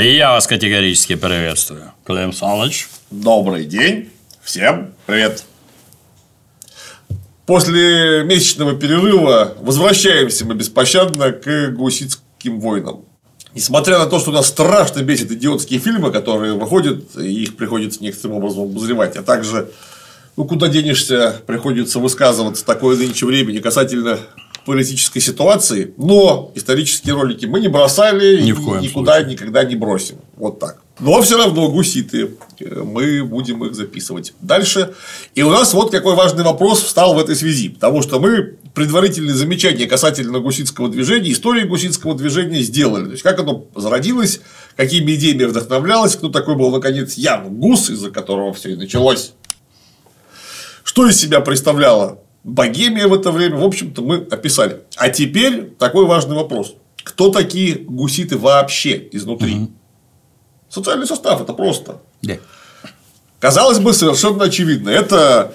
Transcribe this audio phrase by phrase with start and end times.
[0.00, 1.92] Я вас категорически приветствую.
[2.04, 2.86] Клим Саныч.
[3.10, 4.10] Добрый день.
[4.40, 5.42] Всем привет.
[7.46, 13.06] После месячного перерыва возвращаемся мы беспощадно к гусицким войнам.
[13.54, 18.36] Несмотря на то, что нас страшно бесит идиотские фильмы, которые выходят, и их приходится некоторым
[18.36, 19.68] образом обозревать, а также,
[20.36, 24.20] ну, куда денешься, приходится высказываться такое нынче времени касательно
[24.64, 29.32] политической ситуации, но исторические ролики мы не бросали Ни и в коем никуда случае.
[29.32, 30.16] никогда не бросим.
[30.36, 30.82] Вот так.
[31.00, 34.94] Но все равно гуситы, э, мы будем их записывать дальше.
[35.34, 37.68] И у нас вот какой важный вопрос встал в этой связи.
[37.68, 43.04] Потому что мы предварительные замечания касательно гуситского движения, истории гуситского движения сделали.
[43.06, 44.40] То есть, как оно зародилось,
[44.76, 49.32] какими идеями вдохновлялось, кто такой был, наконец, Ян Гус, из-за которого все и началось.
[50.82, 54.80] Что из себя представляла Богемия в это время, в общем-то, мы описали.
[54.96, 56.74] А теперь такой важный вопрос.
[57.04, 59.68] Кто такие гуситы вообще изнутри?
[60.70, 62.00] Социальный состав это просто.
[62.22, 62.36] Да.
[63.38, 64.88] Казалось бы, совершенно очевидно.
[64.88, 65.52] Это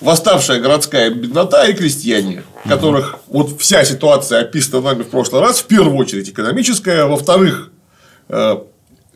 [0.00, 5.66] восставшая городская беднота и крестьяне, которых вот вся ситуация описана нами в прошлый раз, в
[5.66, 7.72] первую очередь экономическая, во-вторых,
[8.28, 8.56] э,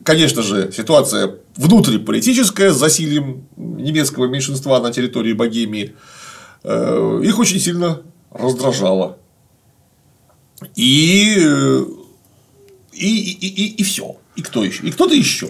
[0.03, 5.95] конечно же, ситуация внутриполитическая с засилием немецкого меньшинства на территории Богемии,
[6.63, 9.17] их очень сильно раздражало.
[10.75, 11.85] И, э,
[12.93, 14.15] и, и, и, и все.
[14.35, 14.85] И кто еще?
[14.85, 15.49] И кто-то еще.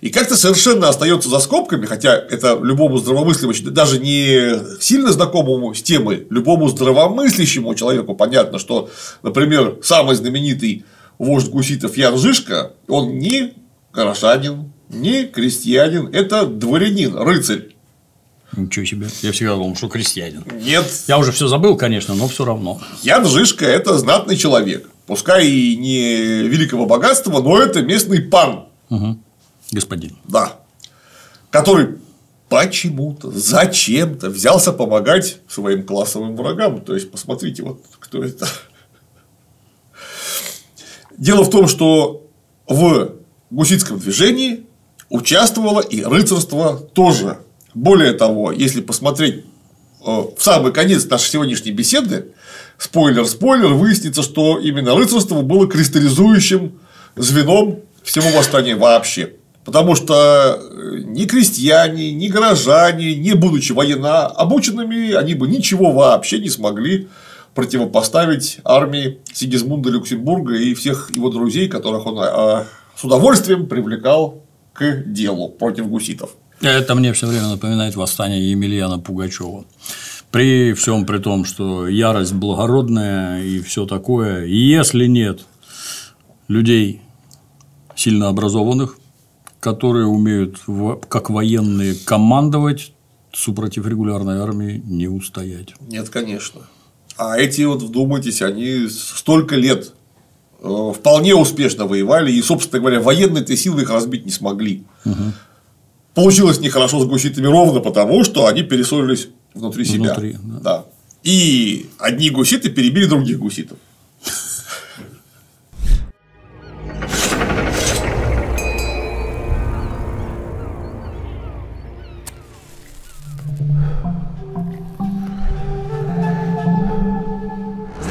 [0.00, 5.82] И как-то совершенно остается за скобками, хотя это любому здравомыслящему, даже не сильно знакомому с
[5.82, 8.90] темой, любому здравомыслящему человеку понятно, что,
[9.24, 10.84] например, самый знаменитый
[11.18, 13.54] вождь гуситов Ян Жишка, он не
[13.92, 17.74] горожанин, не крестьянин, это дворянин, рыцарь.
[18.56, 19.08] Ничего себе.
[19.22, 20.44] Я всегда думал, что крестьянин.
[20.62, 22.80] Нет, Я уже все забыл, конечно, но все равно.
[23.02, 24.88] Ян Жишка– это знатный человек.
[25.06, 28.66] Пускай и не великого богатства, но это местный пан.
[28.88, 29.22] Мгм.
[29.70, 30.16] Господин.
[30.26, 30.56] Да.
[31.50, 31.98] Который
[32.48, 36.80] почему-то, зачем-то взялся помогать своим классовым врагам.
[36.80, 38.48] То есть, посмотрите, вот кто это.
[41.16, 42.26] Дело в том, что
[42.66, 43.12] в
[43.50, 44.66] гуситском движении
[45.10, 47.38] участвовало и рыцарство тоже.
[47.78, 49.44] Более того, если посмотреть
[50.04, 52.32] э, в самый конец нашей сегодняшней беседы,
[52.76, 56.80] спойлер-спойлер, выяснится, что именно рыцарство было кристаллизующим
[57.14, 59.34] звеном всего восстания вообще.
[59.64, 66.40] Потому что э, ни крестьяне, ни горожане, не будучи военно обученными, они бы ничего вообще
[66.40, 67.06] не смогли
[67.54, 72.64] противопоставить армии Сигизмунда Люксембурга и всех его друзей, которых он э,
[72.96, 76.30] с удовольствием привлекал к делу против гуситов.
[76.60, 79.64] Это мне все время напоминает восстание Емельяна Пугачева.
[80.30, 85.46] При всем при том, что ярость благородная и все такое, и если нет
[86.48, 87.00] людей
[87.96, 88.98] сильно образованных,
[89.60, 90.58] которые умеют
[91.08, 92.92] как военные командовать,
[93.32, 95.74] супротив регулярной армии не устоять.
[95.80, 96.62] Нет, конечно.
[97.16, 99.92] А эти вот, вдумайтесь, они столько лет
[100.60, 104.84] э, вполне успешно воевали, и, собственно говоря, военные-то силы их разбить не смогли.
[106.18, 110.14] Получилось нехорошо с гуситами ровно потому, что они перессорились внутри себя.
[110.14, 110.58] Внутри, да.
[110.58, 110.84] да.
[111.22, 113.78] И одни гуситы перебили других гуситов.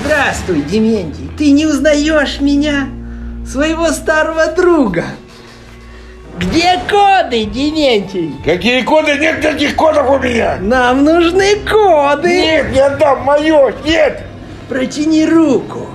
[0.01, 1.29] Здравствуй, Дементий.
[1.38, 2.88] Ты не узнаешь меня?
[3.45, 5.03] Своего старого друга.
[6.40, 8.36] Где коды, Дементий?
[8.46, 9.18] Какие коды?
[9.18, 10.58] Нет никаких кодов у меня!
[10.62, 12.30] Нам нужны коды.
[12.30, 13.74] Нет, не отдам мое!
[13.84, 14.24] Нет!
[14.70, 15.88] Протяни руку.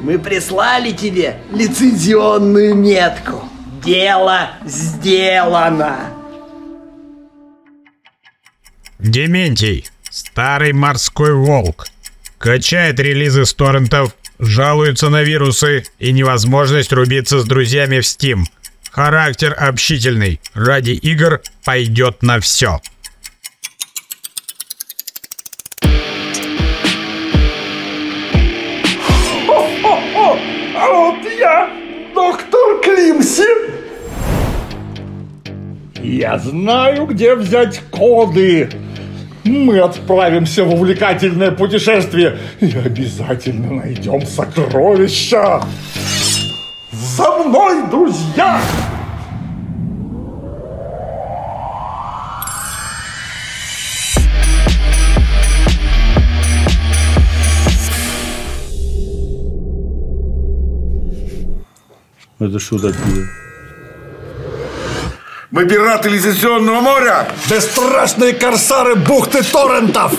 [0.00, 3.42] Мы прислали тебе лицензионную метку.
[3.84, 5.96] Дело сделано.
[8.98, 11.86] Дементий, старый морской волк.
[12.38, 18.44] Качает релизы с торрентов, жалуется на вирусы и невозможность рубиться с друзьями в Steam.
[18.90, 22.80] Характер общительный, ради игр пойдет на все.
[30.76, 31.70] А вот я,
[32.14, 33.44] доктор Климси.
[36.02, 38.70] Я знаю, где взять коды.
[39.44, 45.62] Мы отправимся в увлекательное путешествие и обязательно найдем сокровища.
[47.20, 48.58] За мной, друзья!
[62.38, 62.94] Это что такое?
[65.50, 67.28] Мы пираты лицензионного моря.
[67.50, 70.14] Бесстрашные корсары бухты торрентов!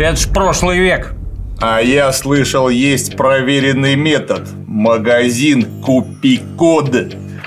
[0.00, 1.14] Это ж прошлый век.
[1.62, 4.48] А я слышал, есть проверенный метод.
[4.66, 6.96] Магазин «Купи код».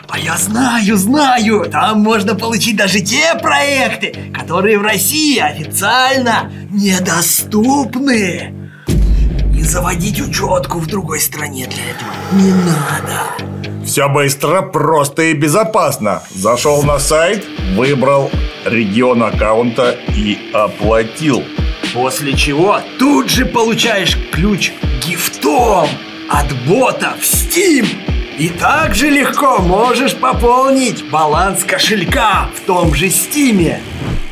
[0.08, 8.54] А я знаю, знаю, там можно получить даже те проекты, которые в России официально недоступны.
[9.58, 13.84] И заводить учетку в другой стране для этого не надо.
[13.84, 16.22] Все быстро, просто и безопасно.
[16.36, 17.44] Зашел на сайт,
[17.76, 18.30] выбрал
[18.64, 21.44] регион аккаунта и оплатил.
[21.94, 24.72] После чего тут же получаешь ключ
[25.06, 25.88] гифтом
[26.28, 27.88] от бота в Steam.
[28.40, 33.80] И также легко можешь пополнить баланс кошелька в том же Стиме.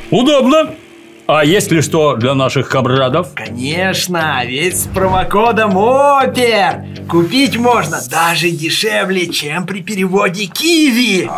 [0.10, 0.74] Удобно.
[1.28, 3.28] А есть ли что для наших кабрадов?
[3.36, 11.30] Конечно, ведь с промокодом ОПЕР купить можно даже дешевле, чем при переводе Киви.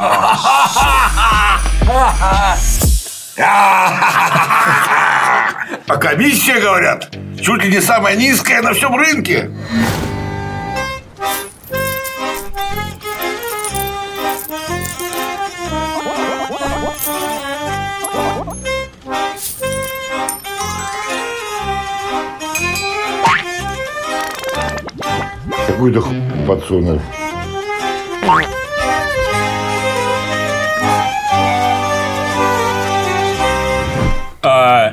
[5.87, 7.09] А комиссия, говорят,
[7.41, 9.49] чуть ли не самая низкая на всем рынке.
[25.67, 26.03] Какой-то
[26.47, 27.01] подсунул.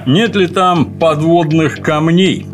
[0.06, 2.46] Нет ли там подводных камней?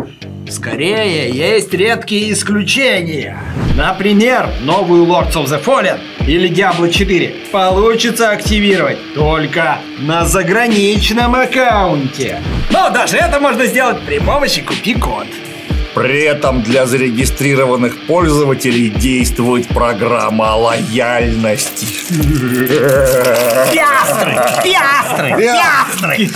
[0.48, 3.38] Скорее, есть редкие исключения.
[3.76, 12.40] Например, новую Lords of the Fallen или Diablo 4 получится активировать только на заграничном аккаунте.
[12.70, 15.26] Но даже это можно сделать при помощи купи-код.
[15.96, 21.86] При этом для зарегистрированных пользователей действует программа лояльности.
[23.72, 24.38] Пиастры!
[24.62, 25.34] Пиастры!
[25.38, 26.28] Пиастры!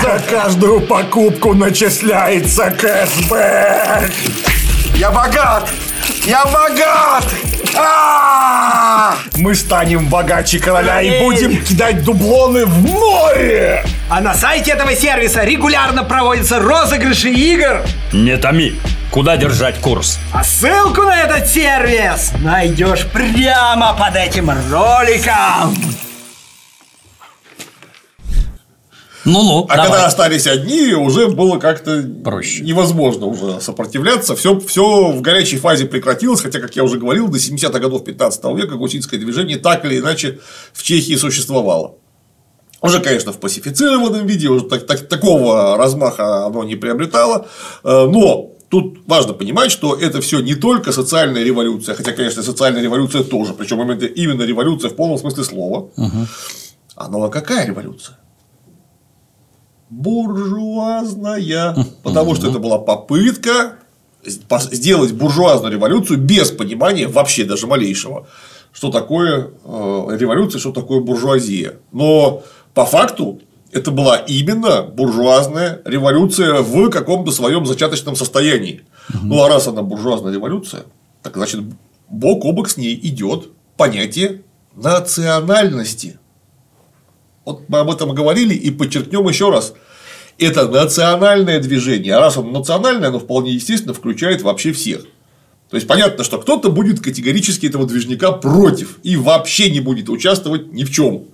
[0.00, 4.10] За каждую покупку начисляется кэшбэк!
[4.94, 5.70] Я богат!
[6.24, 7.26] Я богат!
[7.78, 9.14] А!
[9.36, 13.84] Мы станем богаче короля и будем кидать дублоны в море!
[14.08, 17.82] А на сайте этого сервиса регулярно проводятся розыгрыши игр.
[18.12, 18.80] Не томи.
[19.10, 20.18] Куда держать курс?
[20.32, 25.74] А ссылку на этот сервис найдешь прямо под этим роликом.
[29.26, 29.90] Ну-ну, А давай.
[29.90, 32.62] когда остались одни, уже было как-то Проще.
[32.62, 34.34] невозможно уже сопротивляться.
[34.36, 38.44] Все, все в горячей фазе прекратилось, хотя, как я уже говорил, до 70-х годов 15
[38.56, 40.38] века гусинское движение так или иначе
[40.72, 41.96] в Чехии существовало.
[42.82, 47.46] Уже, конечно, в пасифицированном виде, уже так- так- такого размаха оно не приобретало.
[47.82, 52.82] Э, Но тут важно понимать, что это все не только социальная революция, хотя, конечно, социальная
[52.82, 55.88] революция тоже, причем именно, именно революция в полном смысле слова.
[56.94, 58.18] А ну а какая революция?
[59.90, 63.76] Буржуазная, потому что это была попытка
[64.24, 68.26] сделать буржуазную революцию без понимания вообще даже малейшего,
[68.72, 71.76] что такое э, революция, что такое буржуазия.
[71.92, 72.42] Но
[72.74, 73.40] по факту
[73.72, 78.82] это была именно буржуазная революция в каком-то своем зачаточном состоянии.
[79.22, 80.82] Ну а раз она буржуазная революция,
[81.22, 81.60] так значит
[82.08, 84.42] бок о бок с ней идет понятие
[84.74, 86.18] национальности.
[87.46, 89.72] Вот мы об этом говорили и подчеркнем еще раз.
[90.36, 92.14] Это национальное движение.
[92.16, 95.02] А раз оно национальное, оно вполне естественно включает вообще всех.
[95.70, 100.72] То есть понятно, что кто-то будет категорически этого движника против и вообще не будет участвовать
[100.72, 101.24] ни в чем.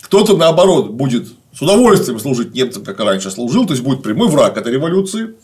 [0.00, 4.28] Кто-то, наоборот, будет с удовольствием служить немцам, как и раньше служил, то есть будет прямой
[4.28, 5.34] враг этой революции.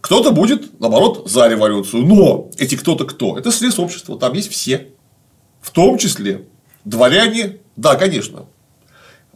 [0.00, 2.04] Кто-то будет, наоборот, за революцию.
[2.04, 3.38] Но эти кто-то кто?
[3.38, 4.88] Это срез общества, там есть все.
[5.60, 6.46] В том числе
[6.84, 8.46] дворяне, да, конечно,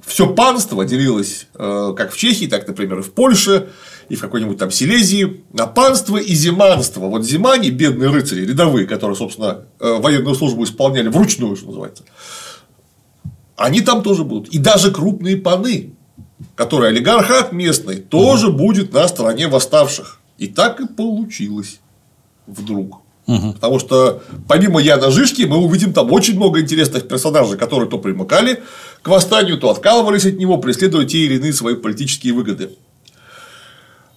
[0.04, 3.68] все панство делилось э, как в Чехии, так, например, и в Польше,
[4.08, 7.02] и в какой-нибудь там Силезии, на панство и зиманство.
[7.02, 12.04] Вот зимане, бедные рыцари, рядовые, которые, собственно, э, военную службу исполняли вручную, что называется,
[13.56, 14.48] они там тоже будут.
[14.48, 15.92] И даже крупные паны,
[16.56, 20.18] которые олигархат местный, тоже будет на стороне восставших.
[20.38, 21.80] И так и получилось
[22.46, 23.02] вдруг.
[23.54, 28.62] Потому что помимо Яна Жишки мы увидим там очень много интересных персонажей, которые то примыкали
[29.02, 32.70] к восстанию, то откалывались от него, преследуя те или иные свои политические выгоды.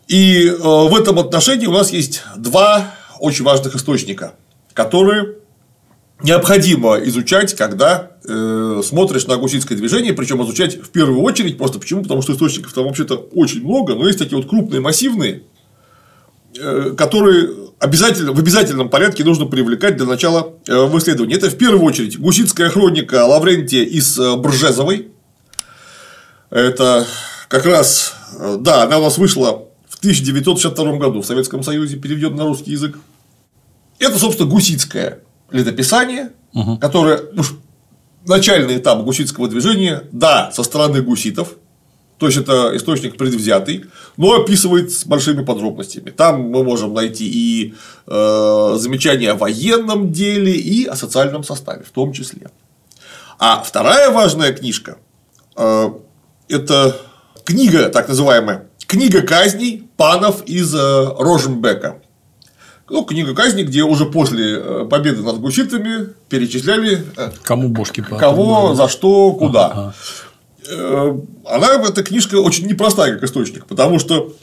[0.08, 4.34] И э, в этом отношении у нас есть два очень важных источника,
[4.74, 5.36] которые
[6.22, 12.04] необходимо изучать, когда э, смотришь на гусинское движение, причем изучать в первую очередь, просто почему?
[12.04, 15.44] Потому что источников там вообще-то очень много, но есть такие вот крупные, массивные,
[16.58, 21.38] э, которые обязательно, в обязательном порядке нужно привлекать для начала э, в исследование.
[21.38, 25.10] Это в первую очередь гуситская хроника Лаврентия из э, Бржезовой.
[26.50, 27.06] Это
[27.50, 32.38] как раз, э, да, она у нас вышла в 1962 году в Советском Союзе, переведена
[32.38, 32.98] на русский язык.
[34.00, 35.20] Это, собственно, гуситское
[35.52, 36.32] летописание,
[36.82, 37.54] которое уж
[38.26, 41.56] начальный этап гуситского движения, да, со стороны гуситов,
[42.18, 43.86] то есть это источник предвзятый,
[44.18, 46.10] но описывает с большими подробностями.
[46.10, 47.74] Там мы можем найти и
[48.08, 52.50] э, замечания о военном деле, и о социальном составе в том числе.
[53.40, 54.98] А вторая важная книжка
[55.58, 55.90] э,
[56.48, 56.98] это
[57.44, 62.00] книга, так называемая, книга казней панов из э, Роженбека.
[62.90, 68.76] Ну, книга казней, где уже после э, победы над гуситами перечисляли э, Кому бошки кого,
[68.76, 69.94] за что, куда.
[69.98, 70.33] Э,
[71.46, 74.34] Она, эта книжка очень непростая как источник, потому что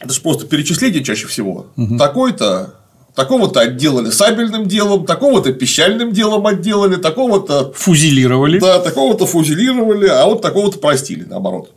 [0.00, 1.66] это же просто перечисление чаще всего.
[1.98, 2.74] Такой-то,
[3.14, 8.58] такого-то отделали сабельным делом, такого-то пищальным делом отделали, такого-то Фузилировали.
[8.58, 11.72] да, такого-то фузилировали, а вот такого-то простили, наоборот.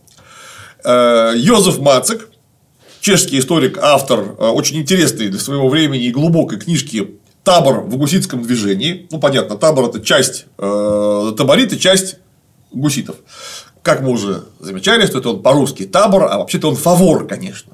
[0.85, 2.29] Э, Йозеф Мацек,
[3.01, 8.41] чешский историк, автор э, очень интересной для своего времени и глубокой книжки «Табор в гуситском
[8.43, 9.07] движении».
[9.11, 12.17] Ну, понятно, табор– это часть э, таборита, часть
[12.71, 13.17] гуситов.
[13.83, 17.73] Как мы уже замечали, что это он по-русски табор, а вообще-то он фавор, конечно.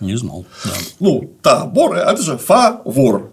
[0.00, 0.44] Не знал.
[0.64, 0.70] Да.
[1.00, 3.30] Ну, табор– это же фавор,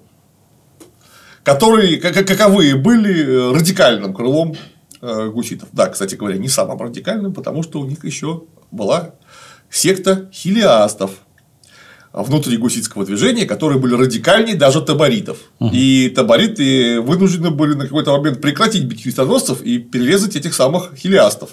[1.44, 4.56] которые, как- каковые были э, радикальным крылом
[5.02, 5.70] э, гуситов.
[5.72, 9.12] Да, кстати говоря, не самым радикальным, потому что у них еще была
[9.70, 11.12] секта хилиастов
[12.12, 15.38] внутри гуситского движения, которые были радикальнее даже таборитов.
[15.72, 21.52] И табориты вынуждены были на какой-то момент прекратить бить крестоносцев и перерезать этих самых хилиастов.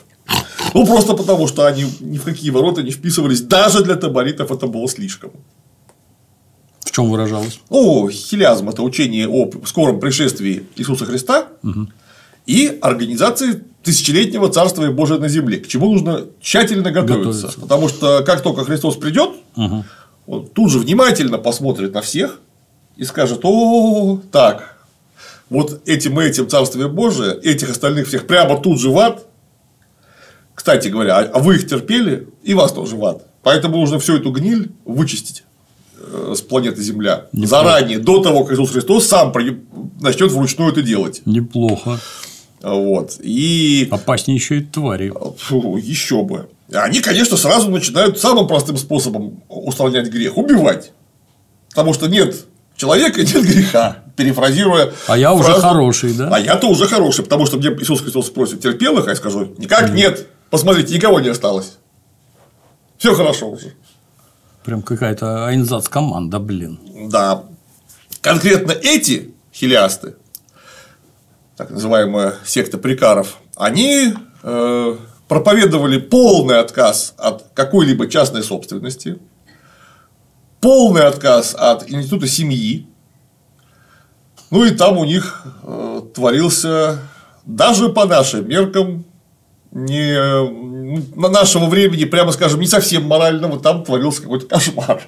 [0.74, 3.40] Ну, просто потому, что они ни в какие ворота не вписывались.
[3.42, 5.30] Даже для таборитов это было слишком.
[6.80, 7.60] В чем выражалось?
[7.68, 11.48] Ну, хилиазм– это учение о скором пришествии Иисуса Христа
[12.46, 17.48] и организации тысячелетнего царствия Божия на земле, к чему нужно тщательно готовиться.
[17.48, 17.60] Готовиться.
[17.60, 19.30] Потому что как только Христос придет,
[20.26, 22.40] он тут же внимательно посмотрит на всех
[22.96, 24.76] и скажет: О, так,
[25.50, 29.26] вот этим и этим царствие Божие, этих остальных всех прямо тут же в ад.
[30.54, 33.26] Кстати говоря, а- а вы их терпели, и вас тоже в ад.
[33.42, 35.44] Поэтому нужно всю эту гниль вычистить
[36.00, 39.32] э, с планеты Земля заранее, до того, как Иисус Христос сам
[40.00, 41.22] начнет вручную это делать.
[41.26, 42.00] Неплохо.
[42.62, 43.16] Вот.
[43.20, 45.12] И Опаснее еще и твари.
[45.38, 46.48] Фу, еще бы.
[46.72, 50.92] Они, конечно, сразу начинают самым простым способом устранять грех убивать.
[51.70, 52.46] Потому что нет
[52.76, 53.98] человека, нет греха.
[54.16, 54.92] Перефразируя.
[55.06, 56.30] А я уже фразу, хороший, да?
[56.32, 59.54] А я-то уже хороший, потому что мне Иисус Христос спросит, терпел их, а я скажу,
[59.58, 60.26] никак нет.
[60.50, 61.76] Посмотрите, никого не осталось.
[62.96, 63.74] Все хорошо уже.
[64.64, 66.80] Прям какая-то айнзац команда, блин.
[67.10, 67.44] Да.
[68.22, 70.16] Конкретно эти хилиасты,
[71.56, 74.96] так называемая секта прикаров, они э,
[75.26, 79.18] проповедовали полный отказ от какой-либо частной собственности,
[80.60, 82.86] полный отказ от института семьи.
[84.50, 86.98] Ну и там у них э, творился
[87.44, 89.04] даже по нашим меркам
[89.72, 90.14] не
[91.16, 95.02] на нашего времени, прямо скажем, не совсем морального, там творился какой-то кошмар.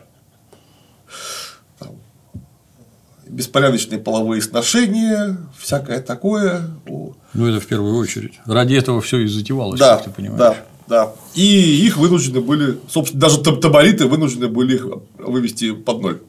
[3.38, 6.62] Беспорядочные половые сношения, всякое такое.
[6.86, 8.40] Ну, это в первую очередь.
[8.46, 10.38] Ради этого все и затевалось, Да, как ты понимаешь.
[10.40, 10.56] да,
[10.88, 11.12] да.
[11.34, 14.86] И их вынуждены были, собственно, даже таб- табориты вынуждены были их
[15.18, 16.20] вывести под ноль,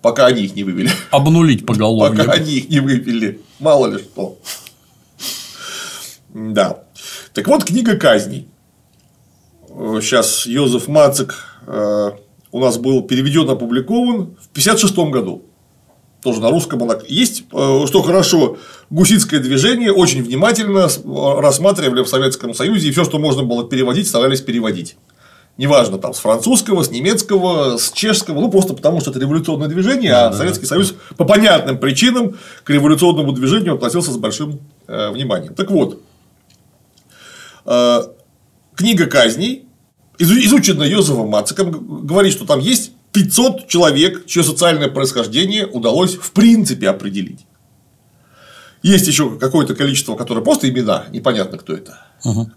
[0.00, 0.90] пока они их не вывели.
[1.10, 2.16] Обнулить поголовье.
[2.16, 3.40] Пока они их не вывели.
[3.58, 4.38] Мало ли что.
[6.32, 6.84] Да.
[7.32, 8.46] Так вот, книга казней.
[9.68, 11.34] Сейчас Йозеф Мацик
[11.66, 12.10] э,
[12.52, 15.42] у нас был переведен, опубликован в 1956 году.
[16.24, 17.44] Тоже на русском он есть.
[17.52, 18.56] Э, Что хорошо,
[18.88, 24.08] гуситское движение очень внимательно с- рассматривали в Советском Союзе, и все, что можно было переводить,
[24.08, 24.96] старались переводить.
[25.58, 30.12] Неважно, там, с французского, с немецкого, с чешского, ну, просто потому, что это революционное движение,
[30.14, 35.54] а Советский Союз по понятным причинам к революционному движению относился с большим э, вниманием.
[35.54, 36.00] Так вот,
[37.66, 38.00] э,
[38.76, 39.66] книга казней,
[40.18, 46.32] изу- изученная Йозефом Мациком, говорит, что там есть 500 человек, чье социальное происхождение удалось в
[46.32, 47.46] принципе определить.
[48.82, 51.98] Есть еще какое-то количество, которое просто имена, непонятно, кто это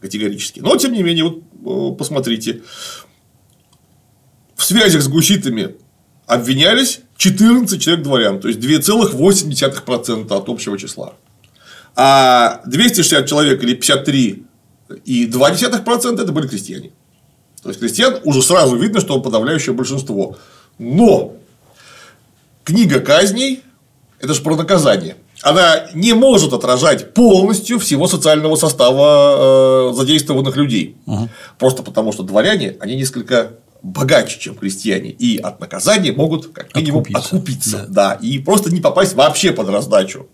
[0.01, 0.59] категорически.
[0.59, 2.63] Но, тем не менее, вот э, посмотрите.
[4.55, 5.75] В связях с гуситами
[6.25, 11.13] обвинялись 14 человек дворян, то есть 2,8% от общего числа.
[11.95, 14.43] А 260 человек или 53
[15.05, 16.91] и 2% это были крестьяне.
[17.67, 20.37] То есть крестьян уже сразу видно, что подавляющее большинство.
[20.79, 21.33] Но
[22.63, 23.61] книга казней–
[24.21, 25.17] это же про наказание.
[25.41, 30.95] Она не может отражать полностью всего социального состава э, задействованных людей.
[31.59, 33.51] Просто потому, что дворяне, они несколько
[33.83, 37.35] богаче, чем крестьяне, и от наказания могут как минимум Откупиться.
[37.35, 37.85] откупиться.
[37.89, 38.13] Да.
[38.13, 40.27] и просто не попасть вообще под раздачу.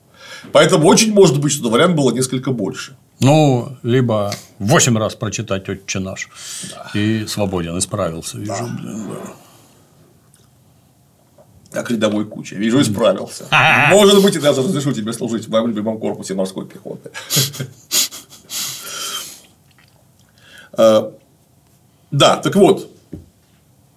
[0.52, 2.96] Поэтому очень может быть, что дворян было несколько больше.
[3.24, 6.30] Ну, либо восемь раз прочитать «Отче наш»
[6.94, 8.38] и свободен, исправился.
[8.38, 9.34] Вижу, блин, да.
[11.72, 12.56] Как рядовой куча.
[12.56, 13.46] Вижу, исправился.
[13.90, 17.10] Может быть, и даже разрешу тебе служить в моем любимом корпусе морской пехоты.
[20.78, 21.12] Э,
[22.12, 22.90] Да, так вот,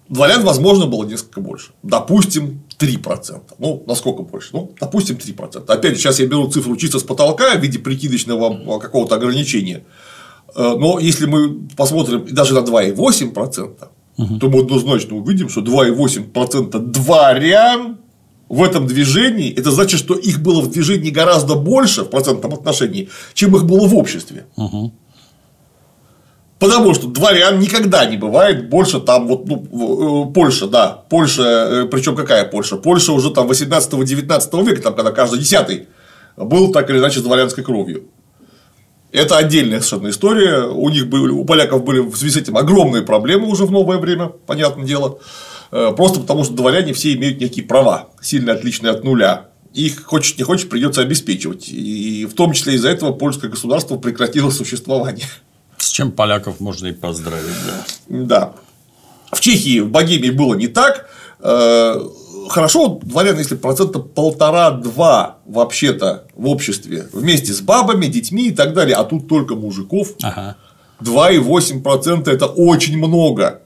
[0.09, 1.71] дворян, возможно, было несколько больше.
[1.83, 3.41] Допустим, 3%.
[3.59, 4.49] Ну, насколько больше?
[4.53, 5.65] Ну, допустим, 3%.
[5.67, 9.83] Опять же, сейчас я беру цифру чисто с потолка в виде прикидочного какого-то ограничения.
[10.55, 13.87] Э, Но если мы посмотрим даже на 2,8%,
[14.39, 17.97] то мы однозначно увидим, что 2,8% дворян
[18.49, 23.09] в этом движении, это значит, что их было в движении гораздо больше в процентном отношении,
[23.33, 24.45] чем их было в обществе.
[26.59, 32.15] Потому что дворян никогда не бывает больше там вот ну, э, Польша, да, Польша, причем
[32.15, 32.77] какая Польша?
[32.77, 35.87] Польша уже там 18-19 века, там, когда каждый десятый
[36.35, 38.05] был так или иначе с дворянской кровью.
[39.11, 40.63] Это отдельная совершенно история.
[40.63, 43.97] У них были, у поляков были в связи с этим огромные проблемы уже в новое
[43.97, 45.19] время, понятное дело.
[45.71, 49.49] Э, Просто потому, что дворяне все имеют некие права, сильно отличные от нуля.
[49.73, 51.69] Их хочешь не хочешь придется обеспечивать.
[51.69, 55.27] И в том числе из-за этого польское государство прекратило существование.
[55.87, 57.83] С чем поляков можно и поздравить, да.
[58.09, 58.53] Да.
[59.31, 61.07] В Чехии, в Богемии было не так.
[61.39, 61.95] Э,
[62.49, 68.95] Хорошо, дворян, если процента полтора-два вообще-то в обществе, вместе с бабами, детьми и так далее,
[68.97, 70.57] а тут только мужиков, Ага.
[71.01, 73.61] 2,8% это очень много.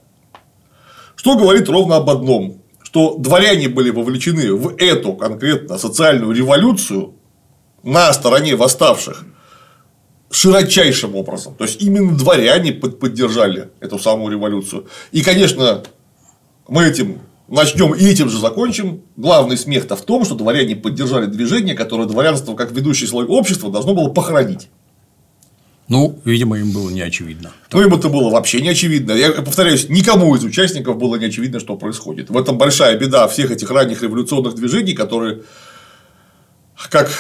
[1.15, 7.15] Что говорит ровно об одном, что дворяне были вовлечены в эту конкретно социальную революцию
[7.84, 9.26] на стороне восставших
[10.32, 11.56] широчайшим образом.
[11.56, 14.88] То есть именно дворяне под- поддержали эту самую революцию.
[15.12, 15.84] И, конечно,
[16.67, 19.02] мы этим начнем и этим же закончим.
[19.17, 23.94] Главный смех-то в том, что дворяне поддержали движение, которое дворянство, как ведущий слой общества, должно
[23.94, 24.70] было похоронить.
[25.89, 27.52] Ну, видимо, им было не очевидно.
[27.74, 29.12] Ну, им это было вообще не очевидно.
[29.12, 32.30] Я повторяюсь, никому из участников было не очевидно, что происходит.
[32.30, 35.41] В этом большая беда всех этих ранних революционных движений, которые,
[36.89, 37.12] как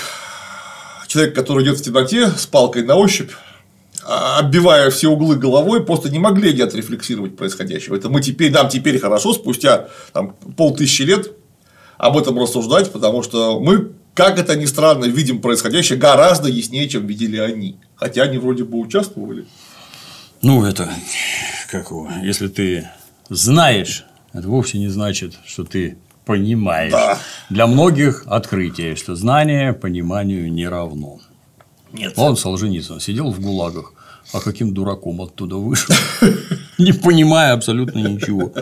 [1.11, 3.31] человек, который идет в темноте с палкой на ощупь,
[4.03, 7.95] а, оббивая все углы головой, просто не могли не отрефлексировать происходящего.
[7.95, 11.33] Это мы теперь, нам теперь хорошо, спустя там, полтысячи лет
[11.97, 17.05] об этом рассуждать, потому что мы, как это ни странно, видим происходящее гораздо яснее, чем
[17.05, 17.77] видели они.
[17.95, 19.45] Хотя они вроде бы участвовали.
[20.41, 20.89] Ну, это
[21.69, 22.89] как его, если ты
[23.29, 26.91] знаешь, это вовсе не значит, что ты понимаешь.
[26.91, 27.17] Да.
[27.49, 31.19] Для многих открытие, что знание пониманию не равно.
[31.93, 32.13] Нет.
[32.15, 33.93] Он, Солженицын, сидел в ГУЛАГах,
[34.33, 35.93] а каким дураком оттуда вышел,
[36.77, 38.53] не понимая абсолютно ничего.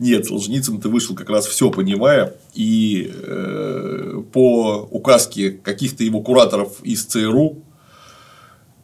[0.00, 7.04] Нет, Солженицын-то вышел как раз все понимая, и э, по указке каких-то его кураторов из
[7.04, 7.62] ЦРУ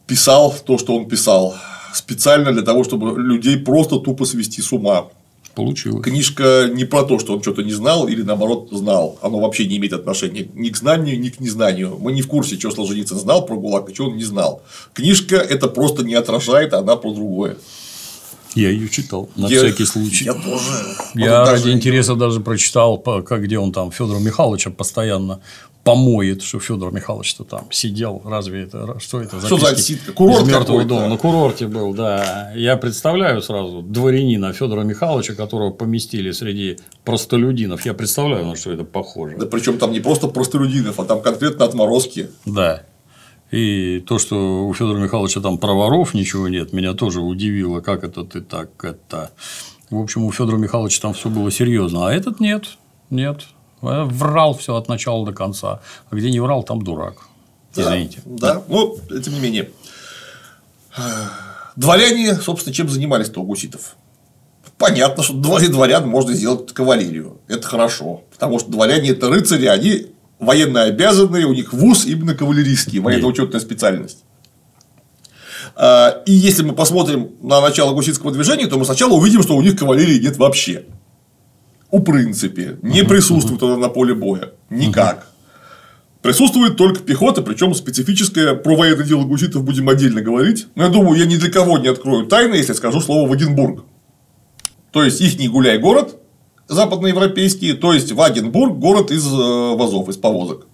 [0.07, 1.55] писал то, что он писал,
[1.93, 5.07] специально для того, чтобы людей просто тупо свести с ума.
[5.55, 6.03] Получилось.
[6.03, 9.19] Книжка не про то, что он что-то не знал или наоборот знал.
[9.21, 11.97] Оно вообще не имеет отношения ни к знанию, ни к незнанию.
[11.99, 14.63] Мы не в курсе, что Солженицын знал про ГУЛАГ, а что он не знал.
[14.93, 17.57] Книжка это просто не отражает, а она про другое.
[18.55, 20.25] Я ее читал на Я- всякий случай.
[20.25, 20.95] Я тоже.
[21.15, 25.39] Я ради интереса даже прочитал, как где он там Федора Михайловича постоянно
[25.83, 28.21] помоет, что Федор Михайлович-то там сидел.
[28.23, 29.39] Разве это что это?
[29.45, 30.13] Что за отсидка?
[30.13, 31.07] Курорт из мертвого дома.
[31.07, 32.53] На курорте был, да.
[32.55, 37.85] Я представляю сразу дворянина Федора Михайловича, которого поместили среди простолюдинов.
[37.85, 39.37] Я представляю, на что это похоже.
[39.37, 42.29] Да причем там не просто простолюдинов, а там конкретно отморозки.
[42.45, 42.83] Да.
[43.51, 48.03] И то, что у Федора Михайловича там про воров ничего нет, меня тоже удивило, как
[48.03, 49.31] это ты так это.
[49.91, 52.77] В общем, у Федора Михайловича там все было серьезно, а этот нет,
[53.11, 53.41] нет.
[53.83, 55.81] Э, Врал все от начала до конца.
[56.09, 57.27] А где не врал, там дурак.
[57.75, 58.21] Извините.
[58.25, 59.69] Да, ну, тем не менее.
[61.75, 63.95] Дворяне, собственно, чем занимались-то у гуситов?
[64.77, 67.39] Понятно, что дворе дворян можно сделать кавалерию.
[67.47, 68.23] Это хорошо.
[68.31, 70.07] Потому что дворяне это рыцари, они
[70.39, 74.23] военно обязанные, у них вуз именно кавалерийский, военно-учетная специальность.
[75.75, 79.61] А, И если мы посмотрим на начало гуситского движения, то мы сначала увидим, что у
[79.61, 80.85] них кавалерии нет вообще.
[81.93, 82.79] У принципе.
[82.81, 84.49] Не присутствует она на поле боя.
[84.71, 85.27] Никак.
[86.23, 90.65] Присутствует только пехота, причем специфическое про военное дело гуситов будем отдельно говорить.
[90.73, 93.83] Но я думаю, я ни для кого не открою тайны, если скажу слово Вагенбург.
[94.91, 96.15] То есть их гуляй город,
[96.67, 100.65] западноевропейские, то есть Вагенбург– город из э, вазов, из повозок.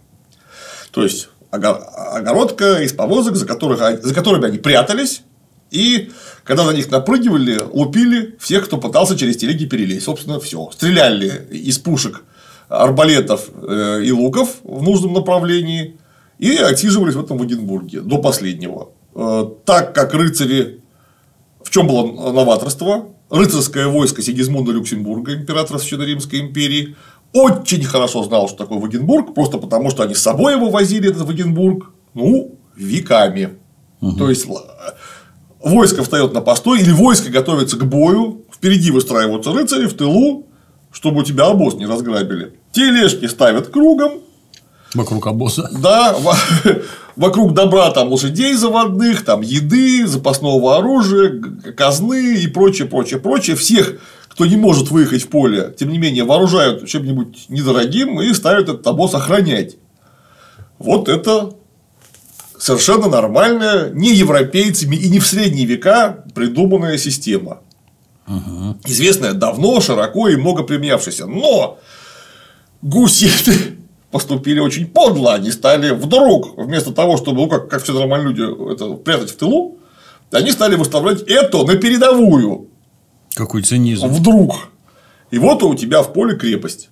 [0.92, 5.24] То есть ого- огородка из повозок, за, которых, за которыми они прятались,
[5.72, 6.12] и
[6.44, 10.06] когда на них напрыгивали, лупили всех, кто пытался через телеги перелезть.
[10.06, 10.70] Собственно, все.
[10.72, 12.24] Стреляли из пушек,
[12.68, 15.98] арбалетов э, и луков в нужном направлении
[16.38, 18.90] и отсиживались в этом Вагенбурге до последнего.
[19.16, 20.82] Э, Так как рыцари
[21.64, 23.10] в чем было новаторство?
[23.30, 26.96] Рыцарское войско Сигизмунда Люксембурга, императора Священно-Римской империи,
[27.32, 31.28] очень хорошо знал, что такое Вагенбург, просто потому что они с собой его возили, этот
[31.28, 33.58] Вагенбург, ну, веками.
[34.18, 34.48] То есть
[35.62, 40.48] войско встает на постой, или войско готовится к бою, впереди выстраиваются рыцари, в тылу,
[40.92, 42.54] чтобы у тебя обоз не разграбили.
[42.72, 44.14] Тележки ставят кругом,
[44.96, 45.70] Вокруг обоза.
[45.82, 46.36] да, во-
[47.16, 51.40] вокруг добра там лошадей заводных, там еды, запасного оружия,
[51.76, 53.56] казны и прочее, прочее, прочее.
[53.56, 58.70] Всех, кто не может выехать в поле, тем не менее, вооружают чем-нибудь недорогим и ставят
[58.70, 59.76] этот обоз охранять.
[60.80, 61.52] Вот это
[62.60, 67.62] совершенно нормальная, не европейцами и не в средние века придуманная система.
[68.86, 71.26] Известная давно, широко и много применявшаяся.
[71.26, 71.80] Но
[72.82, 73.78] гуситы
[74.12, 75.34] поступили очень подло.
[75.34, 79.38] Они стали вдруг, вместо того, чтобы, ну, как, как все нормальные люди, это прятать в
[79.38, 79.80] тылу,
[80.32, 82.68] они стали выставлять это на передовую.
[83.34, 84.08] Какой цинизм.
[84.08, 84.70] Вдруг.
[85.32, 86.90] И вот у тебя в поле крепость.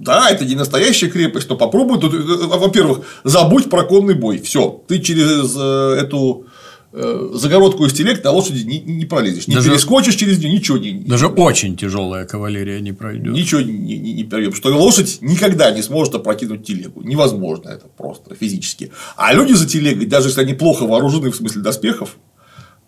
[0.00, 2.00] Да, это не настоящая крепость, но попробуй.
[2.00, 4.38] Тут, э, во-первых, забудь про конный бой.
[4.38, 6.46] Все, ты через э, эту
[6.92, 9.46] э, загородку из телег на лошади не, не пролезешь.
[9.46, 13.34] Не Даже- перескочишь через нее, ничего не, Даже очень тяжелая кавалерия не пройдет.
[13.34, 14.54] Ничего не, не, не перейдем.
[14.54, 17.02] Что лошадь никогда не сможет опрокинуть телегу.
[17.02, 18.92] Невозможно это просто физически.
[19.16, 22.16] А люди за телегой, даже если они плохо вооружены в смысле доспехов,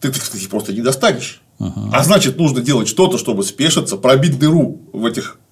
[0.01, 1.43] ты, ты их просто не достанешь.
[1.93, 5.39] А значит, нужно делать что-то, чтобы спешиться, пробить дыру в этих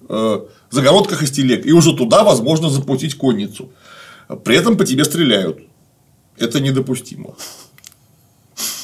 [0.69, 3.69] загородках из телег, и уже туда, возможно, запустить конницу.
[4.43, 5.59] При этом по тебе стреляют.
[6.37, 7.35] Это недопустимо.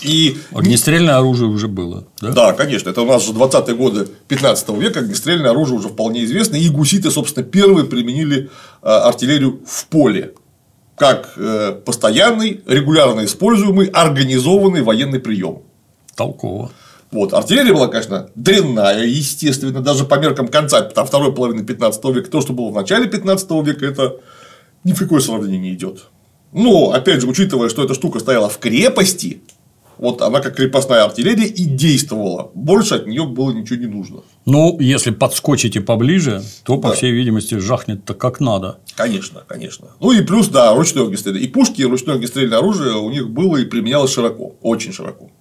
[0.01, 2.05] И Огнестрельное оружие уже было.
[2.21, 2.31] Да?
[2.31, 2.89] да, конечно.
[2.89, 6.55] Это у нас же 20-е годы 15 века, огнестрельное оружие уже вполне известно.
[6.55, 8.49] И гуситы, собственно, первые применили
[8.81, 10.33] э, артиллерию в поле.
[10.95, 15.61] Как э, постоянный, регулярно используемый, организованный военный прием.
[16.15, 16.71] Толково.
[17.11, 17.33] Вот.
[17.33, 22.29] Артиллерия была, конечно, дрянная, естественно, даже по меркам конца второй половины 15 века.
[22.29, 24.17] То, что было в начале 15 века, это
[24.83, 26.05] ни в какое сравнение не идет.
[26.51, 29.41] Но, опять же, учитывая, что эта штука стояла в крепости,
[29.97, 32.51] вот она как крепостная артиллерия и действовала.
[32.53, 34.19] Больше от нее было ничего не нужно.
[34.45, 36.95] Ну, если подскочите поближе, то, по Да.
[36.95, 38.77] всей видимости, жахнет-то как надо.
[38.95, 39.87] Конечно, конечно.
[39.99, 41.41] Ну и плюс, да, ручное огнестрельное.
[41.41, 44.55] И пушки, и ручное огнестрельное оружие у них было и применялось широко.
[44.61, 45.31] Очень широко.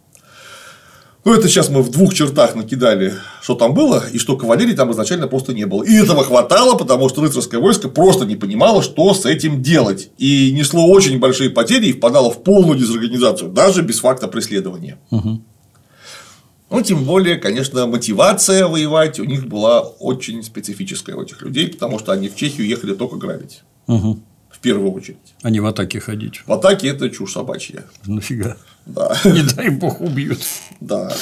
[1.26, 3.12] Ну, это сейчас мы в двух чертах накидали,
[3.42, 5.82] что там было, и что кавалерии там изначально просто не было.
[5.82, 10.10] И этого хватало, потому что рыцарское войско просто не понимало, что с этим делать.
[10.18, 15.00] И несло очень большие потери и впадало в полную дезорганизацию, даже без факта преследования.
[15.10, 21.98] Ну, тем более, конечно, мотивация воевать у них была очень специфическая у этих людей, потому
[21.98, 23.64] что они в Чехию ехали только грабить.
[23.88, 24.22] Мгм.
[24.48, 25.34] В первую очередь.
[25.42, 26.42] А не в атаке ходить.
[26.46, 27.82] В атаке это чушь собачья.
[28.06, 28.56] Нафига.
[28.86, 29.16] Да.
[29.24, 30.40] Не дай бог убьют.
[30.80, 31.12] Да.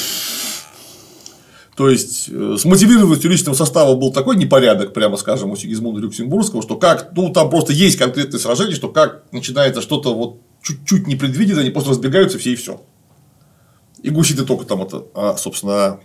[1.76, 6.62] То есть, э, с мотивированностью личного состава был такой непорядок, прямо скажем, у Сигизмунда Люксембургского,
[6.62, 11.62] что как, ну, там просто есть конкретные сражения, что как начинается что-то вот чуть-чуть непредвиденное,
[11.62, 12.80] они просто разбегаются все и все.
[14.02, 15.98] И гуситы только там это, а, собственно,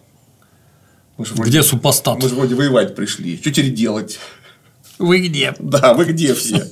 [1.18, 2.24] мы же вроде- Где супостат?
[2.24, 3.38] Мы же вроде воевать пришли.
[3.38, 4.18] Что теперь делать?
[4.98, 5.54] Вы где?
[5.60, 6.66] Да, вы где все?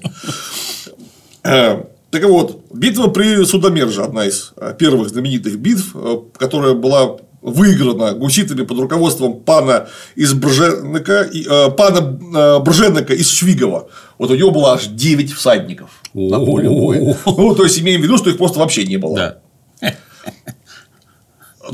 [2.20, 8.14] Так вот, битва при Судомерже одна из э, первых знаменитых битв, э, которая была выиграна
[8.14, 13.90] гуситами под руководством пана из Брженника, и, э, пана э, Брженника из Швигова.
[14.18, 17.16] Вот у него было аж 9 всадников на поле боя.
[17.28, 19.16] Ну, то есть, имеем в виду, что их просто вообще не было.
[19.82, 19.94] Да.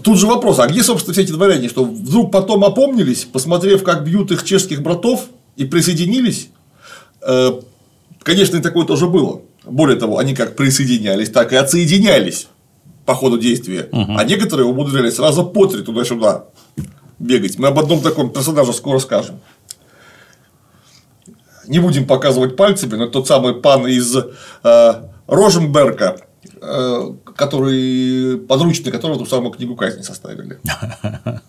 [0.03, 4.03] Тут же вопрос, а где, собственно, все эти дворяне, что вдруг потом опомнились, посмотрев, как
[4.03, 6.49] бьют их чешских братов, и присоединились?
[7.25, 7.62] Э,
[8.23, 9.41] Конечно, и такое тоже было.
[9.65, 12.47] Более того, они как присоединялись, так и отсоединялись
[13.06, 13.89] по ходу действия.
[13.91, 16.45] А некоторые умудрялись сразу по три туда-сюда
[17.19, 17.58] бегать.
[17.58, 19.39] Мы об одном таком персонаже скоро скажем.
[21.67, 24.93] Не будем показывать пальцами, но тот самый пан из э,
[25.28, 26.17] Роженберга,
[26.62, 30.60] э, который подручный которого ту самую книгу казни составили.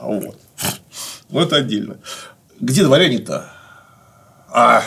[0.00, 0.36] Вот.
[1.28, 1.96] Ну, это отдельно.
[2.60, 3.50] Где дворяне-то?
[4.48, 4.84] А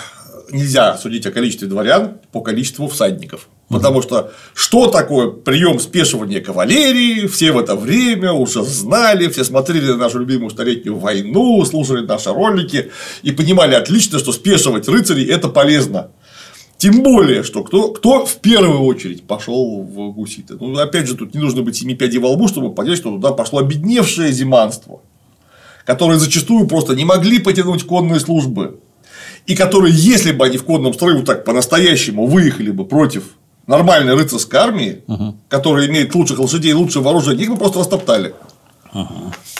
[0.52, 3.48] нельзя судить о количестве дворян по количеству всадников.
[3.70, 9.88] Потому что что такое прием спешивания кавалерии, все в это время уже знали, все смотрели
[9.88, 12.92] на нашу любимую столетнюю войну, слушали наши ролики
[13.24, 16.12] и понимали отлично, что спешивать рыцарей это полезно.
[16.82, 20.56] Тем более, что кто, кто в первую очередь пошел в гуситы.
[20.60, 23.32] Ну, опять же, тут не нужно быть семи пядей во лбу, чтобы понять, что туда
[23.32, 25.00] пошло обедневшее зиманство,
[25.86, 28.80] которые зачастую просто не могли потянуть конные службы.
[29.48, 33.24] И которые, если бы они в конном строю вот так по-настоящему выехали бы против
[33.68, 35.04] нормальной рыцарской армии,
[35.50, 38.34] которая имеет лучших лошадей лучшее вооружение, их бы просто растоптали.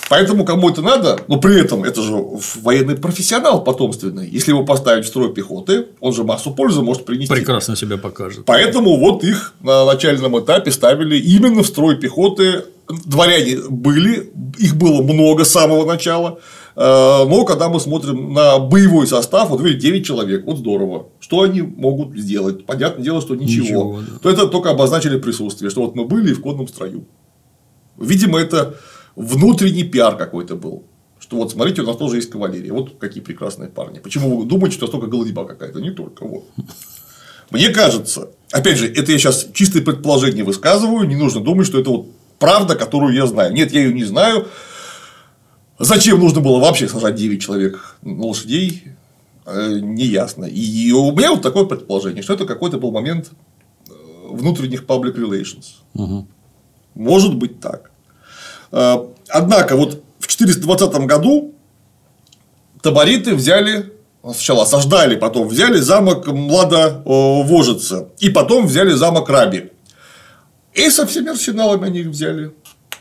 [0.10, 2.14] Поэтому кому это надо, но при этом это же
[2.62, 4.28] военный профессионал потомственный.
[4.30, 7.34] Если его поставить в строй пехоты, он же массу пользы может принести.
[7.34, 8.46] Прекрасно себя покажет.
[8.46, 12.66] Поэтому вот их на начальном этапе ставили именно в строй пехоты.
[13.06, 16.40] Дворяне были, их было много с самого начала.
[16.76, 21.08] Э, Но когда мы смотрим на боевой состав, вот видите, 9 человек, вот здорово.
[21.22, 22.66] Что они могут сделать?
[22.66, 23.64] Понятное дело, что ничего.
[23.64, 24.20] Ничего, да.
[24.22, 27.06] То это только обозначили присутствие, что вот мы были в конном строю.
[27.98, 28.76] Видимо, это
[29.16, 30.84] внутренний пиар какой-то был.
[31.20, 32.74] Что вот смотрите, у нас тоже есть кавалерия.
[32.74, 34.00] Вот какие прекрасные парни.
[34.00, 35.80] Почему вы думаете, что столько голодьба какая-то?
[35.80, 36.26] Не только.
[36.26, 36.46] Вот.
[37.52, 41.90] Мне кажется, опять же, это я сейчас чистое предположение высказываю, не нужно думать, что это
[41.90, 42.08] вот
[42.40, 43.54] правда, которую я знаю.
[43.54, 44.48] Нет, я ее не знаю.
[45.78, 48.84] Зачем нужно было вообще сажать 9 человек на лошадей,
[49.46, 50.46] э, неясно.
[50.46, 53.32] И у меня вот такое предположение, что это какой-то был момент
[53.90, 53.94] э,
[54.30, 55.82] внутренних public relations.
[56.94, 57.91] Может быть так.
[58.72, 58.98] Э,
[59.32, 61.54] Однако, вот в 420 году
[62.82, 69.72] табориты взяли, сначала осаждали, потом взяли замок Младовожица, и потом взяли замок Раби.
[70.74, 72.52] И со всеми арсеналами они их взяли.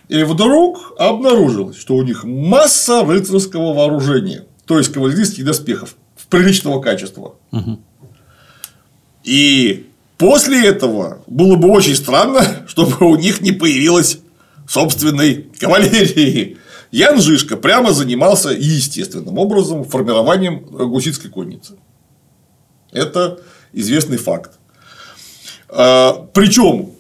[0.09, 6.81] И вдруг обнаружилось, что у них масса рыцарского вооружения, то есть кавалерийских доспехов в приличного
[6.81, 7.35] качества.
[9.25, 14.19] И после этого было бы очень странно, чтобы у них не появилось
[14.71, 16.59] собственной кавалерии.
[16.93, 21.75] Ян Жишка прямо занимался естественным образом формированием гуситской конницы.
[22.93, 23.41] Это
[23.73, 24.59] известный факт.
[25.69, 26.91] Причем,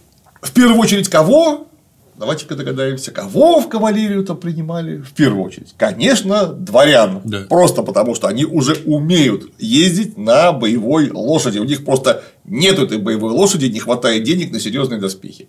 [0.43, 1.69] в первую очередь, кого?
[2.17, 4.99] Давайте-ка догадаемся, кого в кавалерию-то принимали?
[4.99, 7.23] В первую очередь, конечно, дворян.
[7.25, 7.47] Да.
[7.49, 11.59] Просто потому, что они уже умеют ездить на боевой лошади.
[11.59, 15.49] У них просто нет этой боевой лошади, не хватает денег на серьезные доспехи.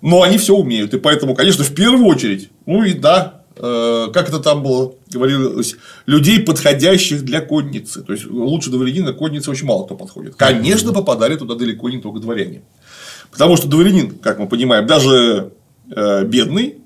[0.00, 0.94] Но они все умеют.
[0.94, 5.76] И поэтому, конечно, в первую очередь, ну и да, э, как это там было, говорилось,
[6.06, 8.02] людей, подходящих для конницы.
[8.02, 10.36] То есть лучше дворянина конницы очень мало кто подходит.
[10.36, 12.62] Конечно, попадали туда далеко не только дворяне.
[13.30, 15.52] Потому что дворянин, как мы понимаем, даже
[15.90, 16.76] э, бедный,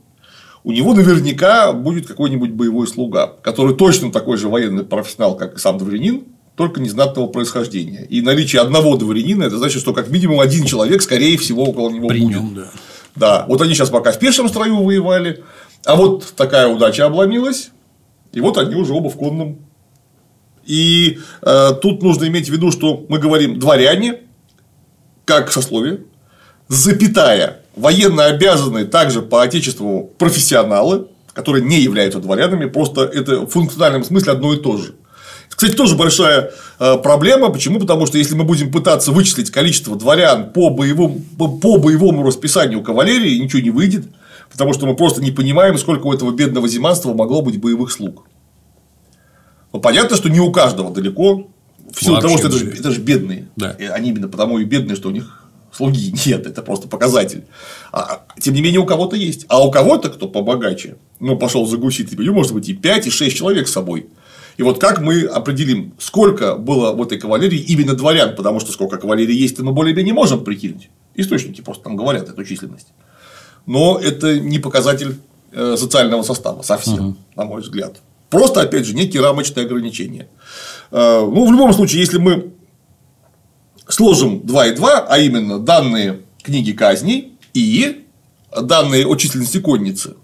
[0.65, 5.59] у него наверняка будет какой-нибудь боевой слуга, который точно такой же военный профессионал, как и
[5.59, 8.07] сам дворянин, только незнатного происхождения.
[8.09, 12.09] И наличие одного дворянина это значит, что как минимум один человек, скорее всего, около него
[12.09, 12.37] При будет.
[12.37, 12.71] нем, да.
[13.15, 15.45] Да, вот они сейчас пока в пешем строю воевали,
[15.85, 17.71] а вот такая удача обломилась,
[18.33, 19.59] и вот они уже оба в конном.
[20.65, 24.21] И э, тут нужно иметь в виду, что мы говорим дворяне,
[25.25, 26.05] как сословие,
[26.69, 34.05] запятая, военно обязанные также по отечеству профессионалы, которые не являются дворянами, просто это в функциональном
[34.05, 34.95] смысле одно и то же.
[35.63, 37.49] Кстати, тоже большая э, проблема.
[37.51, 37.79] Почему?
[37.79, 43.39] Потому что если мы будем пытаться вычислить количество дворян по боевому, по, боевому расписанию кавалерии,
[43.39, 44.07] ничего не выйдет,
[44.51, 48.25] потому что мы просто не понимаем, сколько у этого бедного зиманства могло быть боевых слуг.
[49.73, 51.47] Но понятно, что не у каждого далеко,
[51.93, 53.47] в силу Вообще того, что это же, это же бедные.
[53.55, 53.71] Да.
[53.79, 57.45] И Они именно потому и бедные, что у них слуги нет, это просто показатель.
[57.93, 59.47] А, тем не менее, у кого-то есть.
[59.47, 63.37] А у кого-то, кто побогаче, ну, пошел за гуситами, может быть и 5, и 6
[63.37, 64.09] человек с собой.
[64.57, 68.99] И вот как мы определим, сколько было в этой кавалерии именно дворян, потому что сколько
[68.99, 70.91] кавалерии есть, мы более-менее можем прикинуть.
[71.15, 72.89] Источники просто там говорят эту численность.
[73.67, 75.17] Но это не показатель
[75.53, 77.97] э, социального состава совсем, на мой взгляд.
[78.31, 80.29] Просто, опять же, некие рамочные ограничения.
[80.91, 82.53] Э, Ну, в любом случае, если мы
[83.89, 88.05] сложим 2 и 2, а именно данные книги казней и
[88.61, 90.17] данные о численности конницы,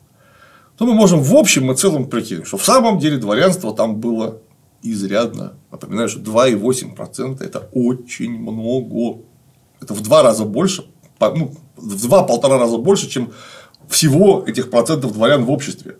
[0.78, 4.38] то мы можем в общем и целом прикинуть, что в самом деле дворянство там было
[4.82, 5.54] изрядно.
[5.72, 9.22] Напоминаю, что 2,8% это очень много.
[9.80, 10.84] Это в два раза больше,
[11.20, 13.32] ну, в два-полтора раза больше, чем
[13.88, 15.96] всего этих процентов дворян в обществе.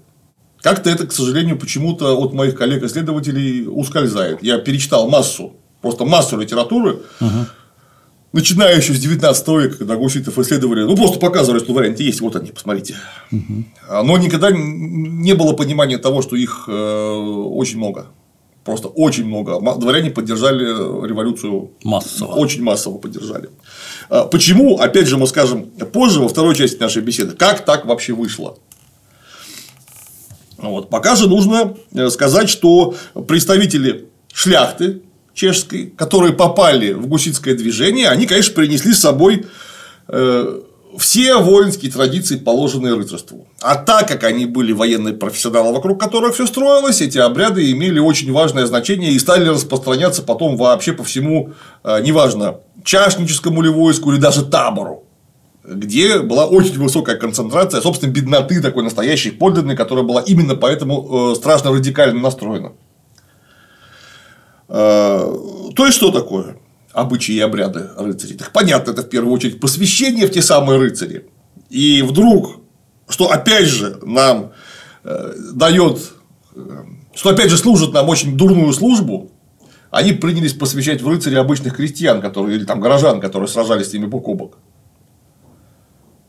[0.61, 4.43] Как-то это, к сожалению, почему-то от моих коллег-исследователей ускользает.
[4.43, 7.01] Я перечитал массу, просто массу литературы,
[8.33, 12.37] начиная еще с 19 века, когда гуситов исследовали, ну, просто показывали, что варианты есть, вот
[12.37, 12.97] они, посмотрите.
[13.89, 18.07] А, Но никогда не было понимания того, что их э, очень много.
[18.65, 19.59] Просто очень много.
[19.79, 20.63] Дворяне поддержали
[21.07, 22.35] революцию Массово.
[22.35, 23.49] Очень массово поддержали.
[24.11, 28.13] А, Почему, опять же, мы скажем позже, во второй части нашей беседы, как так вообще
[28.13, 28.59] вышло?
[30.59, 30.91] Вот.
[30.91, 32.95] Пока же нужно э, сказать, что
[33.27, 35.03] представители шляхты
[35.39, 39.47] чешской, которые попали в гуситское движение, они, конечно, принесли с собой
[40.09, 40.61] э,
[40.99, 43.47] все воинские традиции, положенные рыцарству.
[43.61, 48.33] А так как они были военные профессионалы, вокруг которых все строилось, эти обряды имели очень
[48.33, 51.53] важное значение и стали распространяться потом вообще по всему,
[51.85, 55.05] э, неважно, чашническому ли войску или даже табору
[55.71, 61.35] где была очень высокая концентрация, собственно, бедноты такой настоящей, подлинной, которая была именно поэтому э,
[61.35, 62.73] страшно радикально настроена.
[64.69, 65.35] Э,
[65.75, 66.57] То есть, что такое
[66.93, 68.37] обычаи и обряды рыцарей?
[68.37, 71.27] Так понятно, это в первую очередь посвящение в те самые рыцари.
[71.71, 72.61] И вдруг,
[73.09, 74.53] что опять же нам
[75.05, 75.99] э, дает,
[76.55, 76.61] э,
[77.15, 79.31] что опять же служит нам очень дурную службу,
[79.91, 84.07] они принялись посвящать в рыцари обычных крестьян, которые, или там горожан, которые сражались с ними
[84.07, 84.59] бок о бок.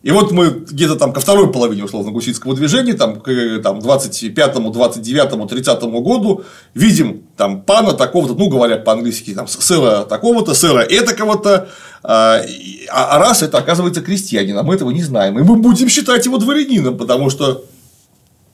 [0.02, 4.72] И вот мы где-то там ко второй половине условно гуситского движения, там, к там, 25-му,
[4.72, 11.68] 29-му, 30-му году видим там пана такого-то, ну, говоря по-английски, там, сэра такого-то, сэра этакого-то,
[12.02, 12.42] а,
[12.90, 15.38] а а раз это оказывается крестьянин, а мы этого не знаем.
[15.38, 17.66] И мы будем считать его дворянином, потому что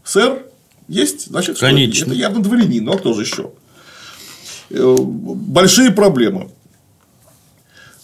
[0.03, 0.47] сэр
[0.87, 2.05] есть, значит, Конечно.
[2.05, 3.51] это явно дворянин, ну а кто же еще?
[4.71, 6.49] Э, Большие проблемы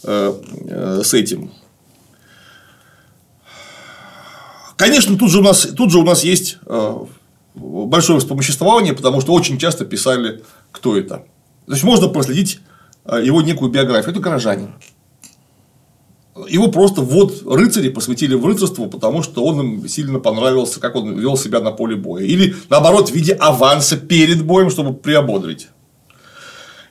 [0.04, 0.34] э,
[0.68, 1.52] э, с этим.
[4.82, 6.96] Конечно, тут же у нас, тут же у нас есть э,
[7.54, 10.42] большое вспомоществование, потому что очень часто писали,
[10.72, 11.18] кто это.
[11.68, 12.62] То есть можно проследить
[13.06, 14.10] э, его некую биографию.
[14.10, 14.74] Это горожанин.
[16.50, 21.16] Его просто вот рыцари посвятили в рыцарство, потому что он им сильно понравился, как он
[21.16, 22.24] вел себя на поле боя.
[22.24, 25.68] Или наоборот, в виде аванса перед боем, чтобы приободрить.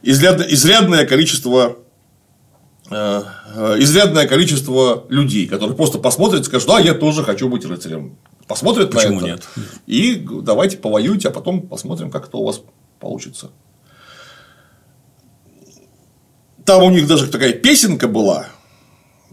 [0.05, 1.77] Изрядно- изрядное количество
[2.91, 8.17] изрядное количество людей, которые просто посмотрят и скажут, да, я тоже хочу быть рыцарем.
[8.47, 9.29] Посмотрят Почему на это.
[9.29, 9.49] нет?
[9.87, 12.61] И давайте повоюйте, а потом посмотрим, как это у вас
[12.99, 13.51] получится.
[16.65, 18.49] Там у них даже такая песенка была,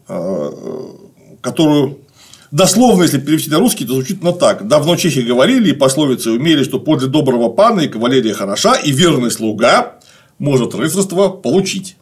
[0.08, 0.52] э,
[1.41, 2.00] которую
[2.52, 4.67] дословно, если перевести на русский, то звучит на так.
[4.67, 9.32] Давно чехи говорили и пословицы умели, что подле доброго пана и кавалерия хороша, и верный
[9.32, 10.00] слуга
[10.39, 11.97] может рыцарство получить.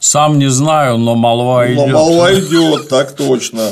[0.00, 1.92] Сам не знаю, но молва Но идет.
[1.92, 3.70] молва идет, так точно.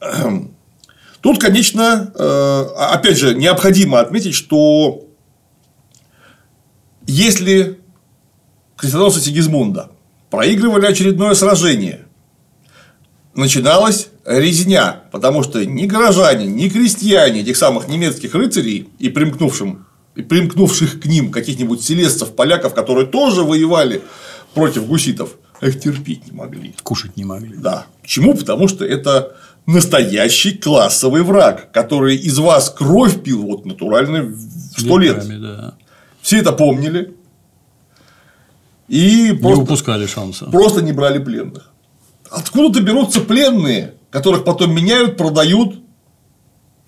[1.20, 5.04] Тут, конечно, э, опять же, необходимо отметить, что
[7.06, 7.80] если
[8.76, 9.90] крестоносцы Сигизмунда
[10.30, 12.06] проигрывали очередное сражение,
[13.34, 21.00] начиналась резня, потому что ни горожане, ни крестьяне этих самых немецких рыцарей и примкнувшим примкнувших
[21.00, 24.02] к ним каких-нибудь селезцев, поляков, которые тоже воевали
[24.54, 26.74] против гуситов, их терпеть не могли.
[26.82, 27.56] Кушать не могли.
[27.56, 27.86] Да.
[28.02, 28.34] Почему?
[28.34, 34.34] Потому что это настоящий классовый враг, который из вас кровь пил вот натурально
[34.76, 35.24] сто лет.
[35.40, 35.74] Да.
[36.22, 37.14] Все это помнили.
[38.88, 40.46] И Не просто, упускали шанса.
[40.46, 41.70] просто не брали пленных.
[42.28, 45.80] Откуда-то берутся пленные, которых потом меняют, продают.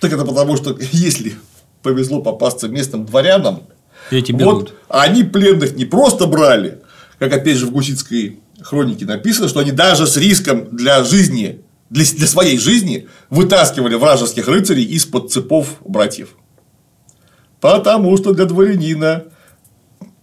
[0.00, 1.34] Так это потому, что если
[1.82, 3.64] повезло попасться местным дворянам,
[4.10, 4.54] Эти берут.
[4.54, 6.80] вот они пленных не просто брали,
[7.18, 12.04] как опять же в гуситской хронике написано, что они даже с риском для жизни, для,
[12.04, 16.30] для своей жизни вытаскивали вражеских рыцарей из-под цепов братьев.
[17.60, 19.24] Потому что для дворянина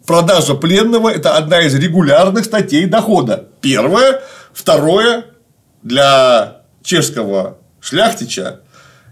[0.06, 3.48] продажа пленного– это одна из регулярных статей дохода.
[3.62, 4.22] Первое.
[4.54, 5.26] Второе.
[5.82, 8.62] Для чешского шляхтича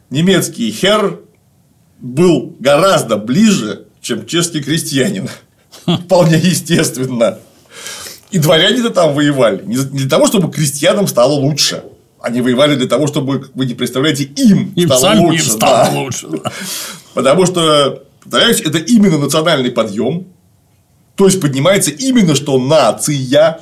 [0.09, 1.21] немецкий хер
[1.99, 5.29] был гораздо ближе, чем чешский крестьянин.
[5.85, 7.39] Вполне естественно.
[8.31, 11.83] И дворяне-то там воевали не для того, чтобы крестьянам стало лучше.
[12.19, 15.49] Они воевали для того, чтобы, вы не представляете, им, Им стало самим лучше.
[15.51, 15.99] стало да.
[15.99, 16.27] лучше.
[16.27, 16.51] да.
[17.13, 20.27] Потому что, повторяюсь, это именно национальный подъем.
[21.15, 23.61] То есть поднимается именно что нация.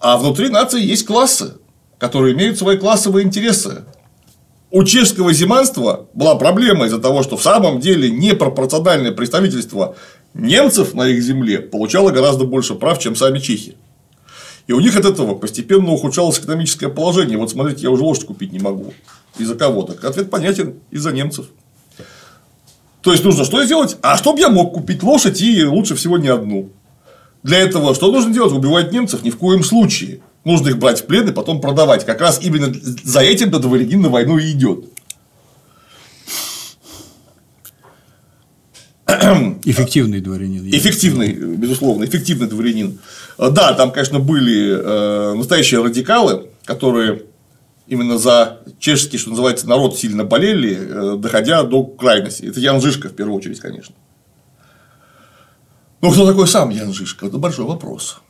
[0.00, 1.54] А внутри нации есть классы,
[1.98, 3.84] которые имеют свои классовые интересы.
[4.74, 9.96] У чешского зиманства была проблема из-за того, что в самом деле непропорциональное представительство
[10.32, 13.76] немцев на их земле получало гораздо больше прав, чем сами чехи.
[14.66, 17.36] И у них от этого постепенно ухудшалось экономическое положение.
[17.36, 18.94] Вот смотрите, я уже лошадь купить не могу.
[19.36, 19.82] Из-за кого?
[19.82, 20.76] Так ответ понятен.
[20.90, 21.48] Из-за немцев.
[23.02, 23.98] То есть нужно что сделать?
[24.00, 26.70] А чтобы я мог купить лошадь и лучше всего не одну.
[27.42, 28.54] Для этого что нужно делать?
[28.54, 29.22] Убивать немцев?
[29.22, 30.22] Ни в коем случае.
[30.44, 32.04] Нужно их брать в плен и потом продавать.
[32.04, 32.72] Как раз именно
[33.04, 34.86] за этим-то дворянин на войну и идет.
[39.64, 40.68] Эффективный дворянин.
[40.68, 42.98] Эффективный, безусловно, эффективный дворянин.
[43.38, 47.22] Э, Да, там, конечно, были э, настоящие радикалы, которые
[47.86, 52.46] именно за чешский, что называется, народ сильно болели, э, доходя до крайности.
[52.46, 53.94] Это Ян Жишка, в первую очередь, конечно.
[56.00, 57.26] Ну, кто такой сам Ян Жишка?
[57.26, 58.20] Это большой вопрос.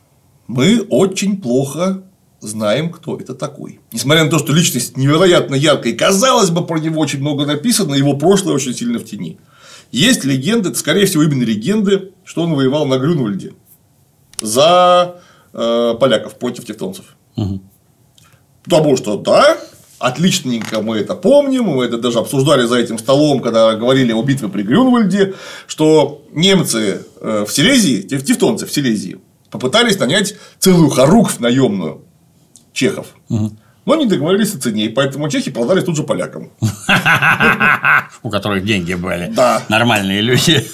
[0.47, 2.03] Мы очень плохо
[2.41, 3.79] знаем, кто это такой.
[3.91, 7.95] Несмотря на то, что личность невероятно яркая, и, казалось бы, про него очень много написано,
[7.95, 9.39] его прошлое очень сильно в тени.
[9.91, 13.53] Есть легенды, это, скорее всего, именно легенды, что он воевал на Грюнвальде
[14.41, 15.21] за
[15.53, 17.15] э, поляков против тевтонцев.
[18.65, 19.57] Потому что, да,
[19.99, 24.49] отличненько мы это помним, мы это даже обсуждали за этим столом, когда говорили о битве
[24.49, 25.35] при Грюнвальде,
[25.67, 29.19] что немцы э, в Силезии, тев- тевтонцы в Силезии,
[29.53, 32.01] попытались нанять целую хоругвь наемную
[32.73, 33.07] чехов.
[33.85, 36.51] Но не договорились о цене, и поэтому чехи продались тут же полякам.
[38.23, 39.27] У которых деньги были.
[39.27, 39.61] Да.
[39.69, 40.65] Нормальные люди.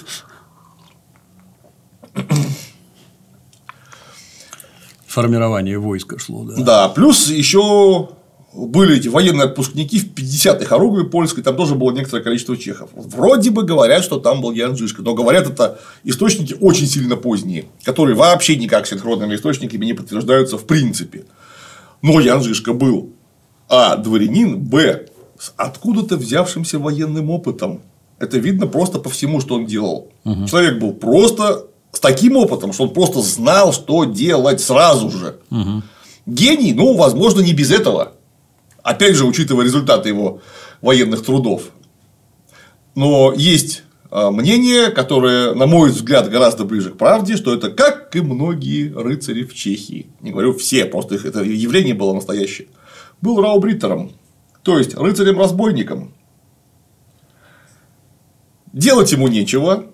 [5.07, 6.63] Формирование войска шло, да.
[6.63, 8.09] Да, плюс еще
[8.54, 12.89] были эти военные отпускники в 50-й Хоругве польской, там тоже было некоторое количество чехов.
[12.93, 17.66] Вроде бы говорят, что там был Ян Жишка, но говорят это источники очень сильно поздние,
[17.84, 21.26] которые вообще никак синхронными источниками не подтверждаются в принципе.
[22.02, 23.12] Но Ян Жишка был
[23.68, 23.95] а.
[23.97, 25.06] дворянин, б.
[25.38, 27.82] с откуда-то взявшимся военным опытом.
[28.18, 30.12] Это видно просто по всему, что он делал.
[30.24, 35.38] Человек был просто с таким опытом, что он просто знал, что делать сразу же.
[36.26, 38.14] Гений, ну, возможно, не без этого.
[38.84, 40.41] Опять же, учитывая результаты его
[40.82, 41.71] военных трудов.
[42.95, 48.15] Но есть а, мнение, которое, на мой взгляд, гораздо ближе к правде, что это как
[48.15, 50.07] и многие рыцари в Чехии.
[50.21, 52.67] Не говорю все, просто их это явление было настоящее.
[53.21, 54.13] Был раубриттером,
[54.63, 56.13] то есть рыцарем-разбойником.
[58.73, 59.86] Делать ему нечего,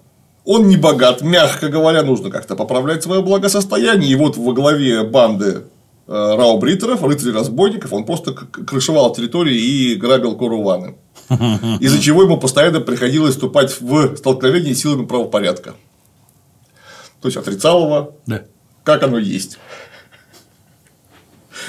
[0.46, 4.12] он не богат, мягко говоря, нужно как-то поправлять свое благосостояние.
[4.12, 5.64] И вот во главе банды
[6.08, 10.96] э, раубриттеров, рыцарей-разбойников, он просто крышевал территории и грабил коруваны.
[11.80, 15.76] Из-за чего ему постоянно приходилось вступать в столкновение с силами правопорядка.
[17.22, 18.44] То есть отрицал его, Да.
[18.84, 19.58] как оно есть.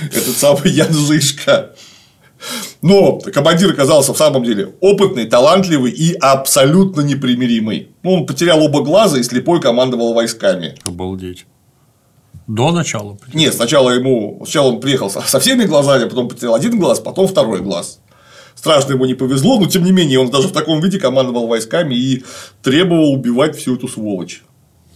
[0.02, 1.74] Этот самый Ян Жишка.
[2.82, 7.88] Но командир оказался в самом деле опытный, талантливый и абсолютно непримиримый.
[8.02, 10.74] Ну, он потерял оба глаза и слепой командовал войсками.
[10.84, 11.46] Обалдеть.
[12.46, 13.18] До начала.
[13.34, 17.60] Нет, сначала ему сначала он приехал со всеми глазами, потом потерял один глаз, потом второй
[17.60, 18.00] глаз.
[18.54, 21.94] Страшно ему не повезло, но тем не менее он даже в таком виде командовал войсками
[21.94, 22.24] и
[22.62, 24.42] требовал убивать всю эту сволочь.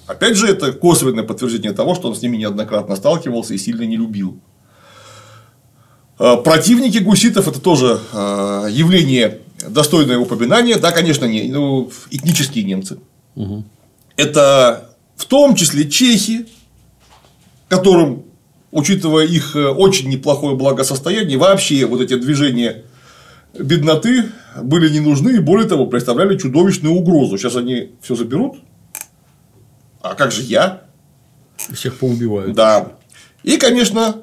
[0.06, 3.96] Опять же, это косвенное подтверждение того, что он с ними неоднократно сталкивался и сильно не
[3.96, 4.40] любил.
[6.18, 10.76] Э, Противники гуситов это тоже э, явление достойное упоминания.
[10.76, 12.98] Да, конечно, не, ну, этнические немцы.
[14.16, 16.46] Это в том числе чехи,
[17.70, 18.24] которым,
[18.72, 22.84] учитывая их э, очень неплохое благосостояние, вообще вот эти движения
[23.58, 24.26] бедноты
[24.60, 27.38] были не нужны и более того представляли чудовищную угрозу.
[27.38, 28.56] Сейчас они все заберут.
[30.02, 30.82] А как же я?
[31.72, 32.54] Всех поубивают.
[32.54, 32.92] Да.
[33.44, 34.16] И, конечно,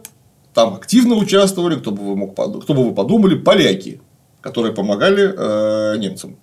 [0.54, 4.02] там активно участвовали, кто бы вы, мог, кто бы вы подумали, поляки,
[4.42, 6.36] которые помогали э, немцам.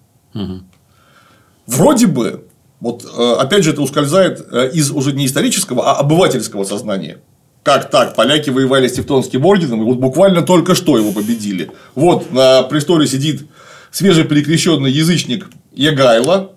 [1.66, 2.43] Вроде бы,
[2.85, 7.16] вот э, опять же, это ускользает э, из уже не исторического, а обывательского сознания.
[7.62, 8.14] Как так?
[8.14, 11.70] Поляки воевали с Тевтонским орденом, и вот буквально только что его победили.
[11.95, 13.49] Вот на престоле сидит
[13.91, 16.53] свежеперекрещенный язычник Ягайло,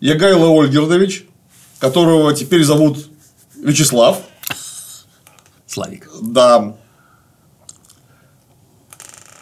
[0.00, 1.26] Ягайло Ольгердович,
[1.78, 3.10] которого теперь зовут
[3.62, 4.20] Вячеслав.
[5.66, 6.08] Славик.
[6.22, 6.74] Да.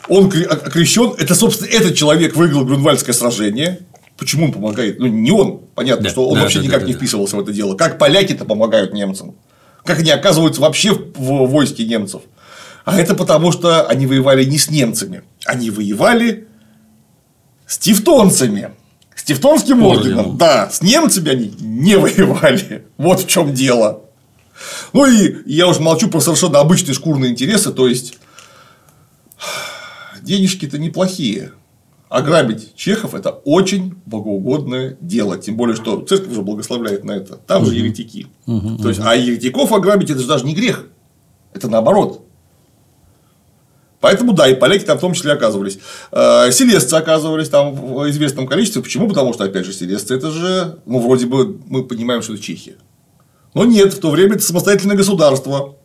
[0.09, 1.15] Он окрещен.
[1.17, 3.87] Это, собственно, этот человек выиграл Грюнвальдское сражение.
[4.17, 4.99] Почему он помогает?
[4.99, 5.63] Ну, не он.
[5.75, 6.99] Понятно, Да, что он да, вообще да, никак да, не да.
[6.99, 7.75] вписывался в это дело.
[7.77, 9.35] Как поляки-то помогают немцам?
[9.85, 12.23] Как они оказываются вообще в войске немцев?
[12.85, 15.23] А это потому, что они воевали не с немцами.
[15.47, 16.47] Они воевали
[17.67, 18.71] с тевтонцами.
[19.17, 20.19] С Тевтонским орденом.
[20.19, 20.39] Орденом.
[20.39, 22.87] Да, с немцами они не воевали.
[22.99, 24.03] Вот в чем дело.
[24.93, 28.19] Ну и я уж молчу про совершенно обычные шкурные интересы, то есть
[30.23, 31.53] денежки-то неплохие.
[32.09, 35.37] Ограбить чехов– это очень богоугодное дело.
[35.39, 37.37] Тем более, что церковь уже благословляет на это.
[37.37, 38.29] Там же еретики.
[38.47, 40.87] То есть, а еретиков ограбить– это же даже не грех.
[41.53, 42.21] Это наоборот.
[44.01, 45.79] Поэтому, да, и поляки там в том числе оказывались.
[46.13, 48.83] Э, Селесцы оказывались там в известном количестве.
[48.83, 49.09] Почему?
[49.09, 52.75] Потому что, опять же, селесцы– это же, ну, вроде бы мы понимаем, что это Чехия.
[53.55, 55.77] Но нет, в то время это самостоятельное государство,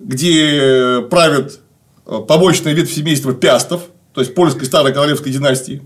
[0.00, 1.60] где правят
[2.06, 3.82] э, побочная ветвь семейства Пястов,
[4.12, 5.82] то есть польской старой королевской династии.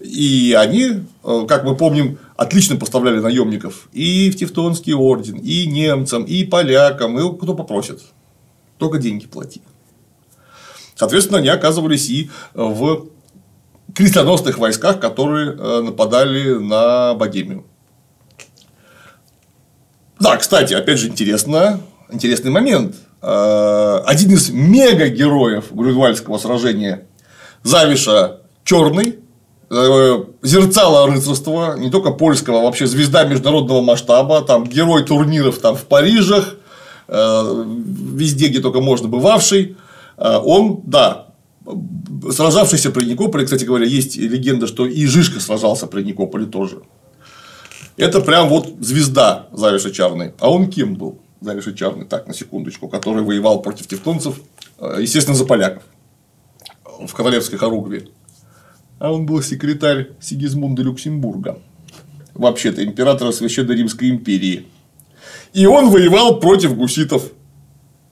[0.00, 6.24] И они, э, как мы помним, отлично поставляли наемников и в Тевтонский орден, и немцам,
[6.24, 8.02] и полякам, и кто попросит.
[8.78, 9.62] Только деньги плати.
[10.96, 13.08] Соответственно, они оказывались и в
[13.94, 17.64] крестоносных войсках, которые э, нападали на Богемию.
[20.20, 21.80] Да, кстати, опять же, интересно,
[22.10, 22.96] интересный момент.
[23.24, 27.06] Э, Один из мега-героев Грюнвальдского сражения
[27.62, 29.18] Завиша Черный,
[29.70, 35.74] э, зерцало рыцарства, не только польского, а вообще звезда международного масштаба, там герой турниров там,
[35.74, 36.56] в Парижах,
[37.08, 37.64] э,
[38.12, 39.76] везде, где только можно бывавший,
[40.16, 41.28] он, да,
[42.30, 46.82] сражавшийся при Никополе, кстати говоря, есть легенда, что и Жишка сражался при Никополе тоже.
[47.96, 50.32] Это прям вот звезда Завиша Чарный.
[50.38, 51.18] А он кем был?
[51.44, 54.40] Завиша Чарный, так, на секундочку, который воевал против тевтонцев,
[54.78, 55.82] э, естественно, за поляков
[56.84, 58.08] в королевской хоругве.
[58.98, 61.58] А он был секретарь Сигизмунда Люксембурга.
[62.34, 64.66] Вообще-то императора Священной Римской империи.
[65.52, 67.30] И он воевал против гуситов.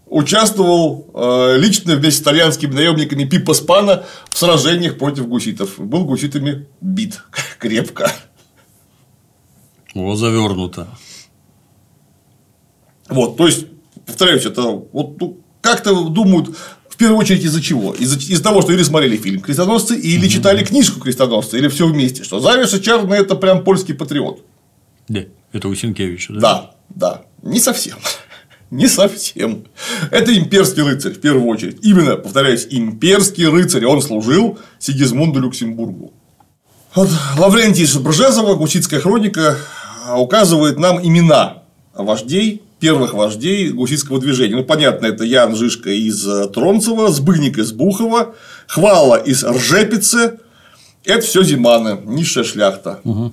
[0.07, 5.79] Участвовал э, лично вместе с итальянскими наемниками Пипа Спана в сражениях против гуситов.
[5.79, 7.23] Был гуситами бит
[7.59, 8.13] крепко.
[9.95, 10.89] О, завернуто.
[13.13, 13.67] Вот, то есть,
[14.07, 16.57] повторяюсь, это вот ну, как-то думают
[16.89, 17.95] в первую очередь из-за чего?
[17.95, 22.23] Из-за из того, что или смотрели фильм «Крестоносцы», или читали книжку «Крестоносцы», или все вместе,
[22.25, 24.45] что Завиша Чарный– это прям польский патриот.
[25.09, 26.41] Да, это у Сенкевича, да?
[26.41, 27.99] Да, да, не совсем.
[28.71, 29.65] Не совсем.
[30.11, 31.81] Это имперский рыцарь, в первую очередь.
[31.83, 33.85] Именно, повторяюсь, имперский рыцарь.
[33.85, 36.15] Он служил Сигизмунду Люксембургу.
[36.95, 39.59] Вот Лаврентий Бржезова, Гуситская хроника,
[40.17, 44.57] указывает нам имена вождей, первых вождей гуситского движения.
[44.57, 48.35] Ну, понятно, это Ян Жишка из Тронцева, Сбыник из Бухова,
[48.67, 50.41] Хвала из Ржепицы.
[51.05, 52.99] Это все зиманы, низшая шляхта.
[53.05, 53.33] Угу.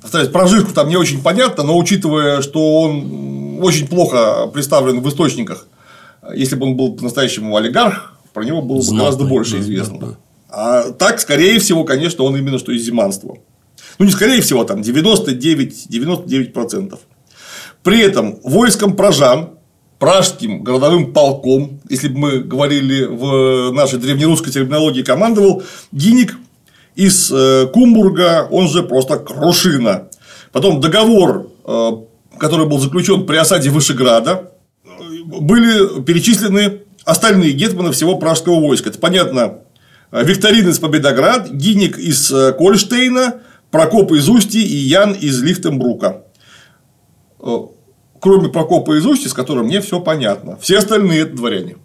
[0.00, 5.08] Повторяюсь, про Жишку там не очень понятно, но учитывая, что он очень плохо представлен в
[5.08, 5.66] источниках,
[6.32, 9.98] если бы он был по-настоящему олигарх, про него было бы Знатный, гораздо больше да, известно.
[9.98, 10.16] да, да.
[10.50, 13.38] А так, скорее всего, конечно, он именно что из зиманства.
[13.98, 16.98] Ну, не скорее всего, там 99, 99%.
[17.84, 19.50] При этом войском пражан,
[19.98, 25.62] пражским городовым полком, если бы мы говорили в нашей древнерусской терминологии, командовал
[25.92, 26.34] Гиник
[26.94, 30.08] из э, Кумбурга, он же просто Крушина.
[30.50, 31.90] Потом договор, э,
[32.38, 34.50] который был заключен при осаде Вышеграда,
[34.84, 34.88] э,
[35.22, 38.88] были перечислены остальные гетманы всего пражского войска.
[38.88, 39.58] Это понятно,
[40.10, 46.22] Викторин из Победоград, Гиник из Кольштейна, Прокоп из Устья и Ян из Лихтенбрука.
[48.24, 50.56] Кроме Прокопа из Устья, с которым мне все понятно.
[50.56, 51.76] Все остальные это дворяне.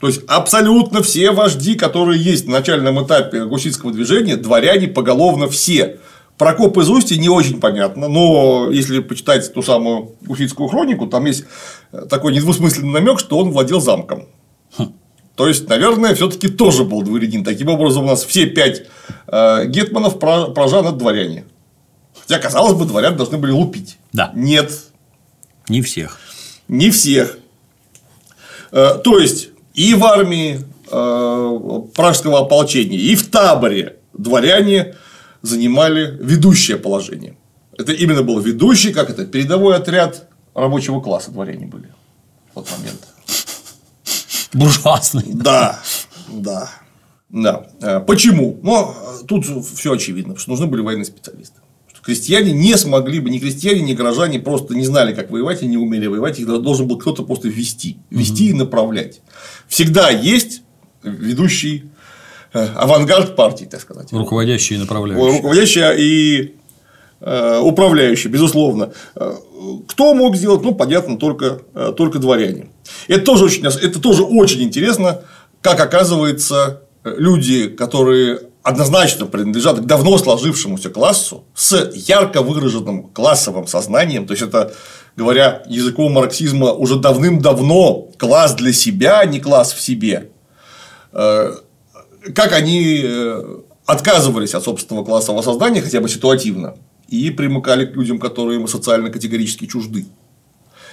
[0.00, 5.98] То есть, абсолютно все вожди, которые есть на начальном этапе гуситского движения, дворяне поголовно все.
[6.38, 11.44] Прокоп из Устья не очень понятно, но если почитать ту самую гуситскую хронику, там есть
[12.08, 14.28] такой недвусмысленный намек, что он владел замком.
[15.36, 17.44] То есть, наверное, все-таки тоже был дворянин.
[17.44, 18.84] Таким образом, у нас все пять
[19.26, 21.44] э, гетманов прожан от дворяне.
[22.18, 23.98] Хотя, казалось бы, дворян должны были лупить.
[24.14, 24.32] Да.
[24.34, 24.72] Нет.
[25.68, 26.18] Не всех.
[26.68, 27.38] Не всех.
[28.72, 30.60] Э, то есть, и в армии
[30.90, 34.96] э, пражского ополчения, и в таборе дворяне
[35.42, 37.36] занимали ведущее положение.
[37.76, 41.88] Это именно был ведущий, как это, передовой отряд рабочего класса дворяне были
[42.50, 43.00] в тот момент.
[44.52, 45.24] Буржуазный.
[45.32, 45.80] Да,
[46.28, 46.70] да.
[47.30, 47.64] Да.
[48.06, 48.58] Почему?
[48.62, 48.94] Ну,
[49.26, 51.61] тут все очевидно, что нужны были военные специалисты.
[52.02, 55.76] Крестьяне не смогли бы, ни крестьяне, ни горожане просто не знали, как воевать и не
[55.76, 56.40] умели воевать.
[56.40, 57.98] Их должен был кто-то просто вести.
[58.10, 59.20] Вести и направлять.
[59.68, 60.62] Всегда есть
[61.02, 61.84] ведущий
[62.52, 64.12] авангард партии, так сказать.
[64.12, 65.36] Руководящий и направляющий.
[65.36, 66.54] Руководящий и
[67.20, 68.92] э, управляющий, безусловно.
[69.86, 70.62] Кто мог сделать?
[70.62, 71.60] Ну, понятно, только,
[71.96, 72.68] только дворяне.
[73.06, 75.22] Это тоже, очень, это тоже очень интересно,
[75.60, 84.26] как оказывается, люди, которые однозначно принадлежат к давно сложившемуся классу с ярко выраженным классовым сознанием,
[84.26, 84.72] то есть это,
[85.16, 90.30] говоря языком марксизма, уже давным-давно класс для себя, а не класс в себе,
[91.10, 93.04] как они
[93.84, 96.76] отказывались от собственного классового сознания, хотя бы ситуативно,
[97.08, 100.06] и примыкали к людям, которые им социально категорически чужды.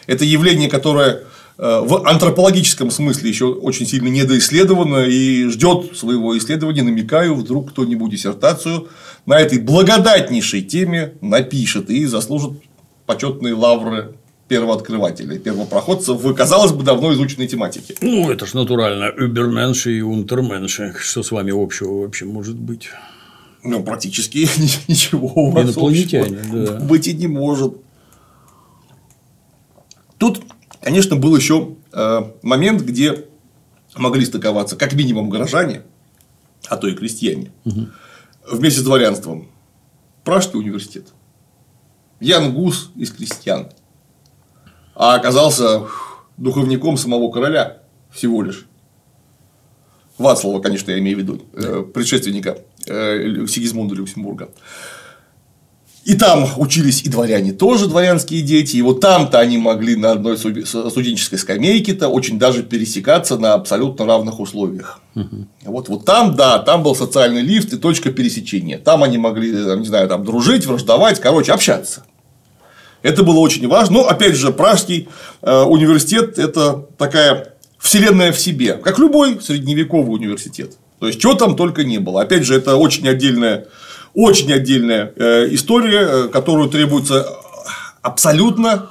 [0.07, 1.23] Это явление, которое
[1.59, 6.83] в антропологическом смысле еще очень сильно недоисследовано и ждет своего исследования.
[6.83, 8.87] Намекаю, вдруг кто-нибудь диссертацию
[9.25, 12.53] на этой благодатнейшей теме напишет и заслужит
[13.05, 14.15] почетные лавры
[14.47, 17.93] первооткрывателей, первопроходцев в, казалось бы, давно изученной тематике.
[18.01, 19.11] Ну, это ж натурально.
[19.17, 20.95] Уберменши и унтерменши.
[20.97, 22.89] Что с вами общего вообще может быть?
[23.63, 24.47] Ну, практически
[24.87, 26.79] ничего у вас общего да.
[26.79, 27.73] быть и не может.
[30.17, 30.41] Тут,
[30.81, 33.25] конечно, был еще э, момент, где
[33.95, 35.83] могли стыковаться как минимум горожане,
[36.67, 37.51] а то и крестьяне,
[38.49, 39.49] вместе с дворянством.
[40.23, 41.07] Пражский университет.
[42.19, 43.69] Ян Гус из крестьян.
[44.93, 45.87] А оказался
[46.37, 48.65] духовником самого короля всего лишь.
[50.17, 54.49] Вацлава, конечно, я имею в виду, э, предшественника э, Сигизмунда Люксембурга.
[56.05, 58.77] И там учились и дворяне тоже, дворянские дети.
[58.77, 64.39] И вот там-то они могли на одной студенческой скамейке-то очень даже пересекаться на абсолютно равных
[64.39, 65.01] условиях.
[65.63, 68.77] Вот, вот там, да, там был социальный лифт и точка пересечения.
[68.77, 72.05] Там они могли, э, не знаю, там дружить, враждовать, короче, общаться.
[73.01, 73.97] Это было очень важно.
[73.97, 75.09] Но, опять же, Пражский
[75.41, 80.77] э, университет– это такая вселенная в себе, как любой средневековый университет.
[80.99, 82.21] То есть, чего там только не было.
[82.21, 83.67] Опять же, это очень отдельная,
[84.13, 87.27] очень отдельная э, история, э, которую требуется
[88.01, 88.89] абсолютно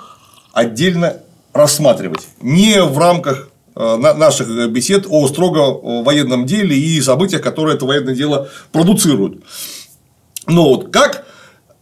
[0.52, 1.18] отдельно
[1.52, 2.28] рассматривать.
[2.40, 7.86] Не в рамках э, на- наших бесед о строго военном деле и событиях, которые это
[7.86, 9.42] военное дело продуцируют.
[10.46, 11.26] Но вот как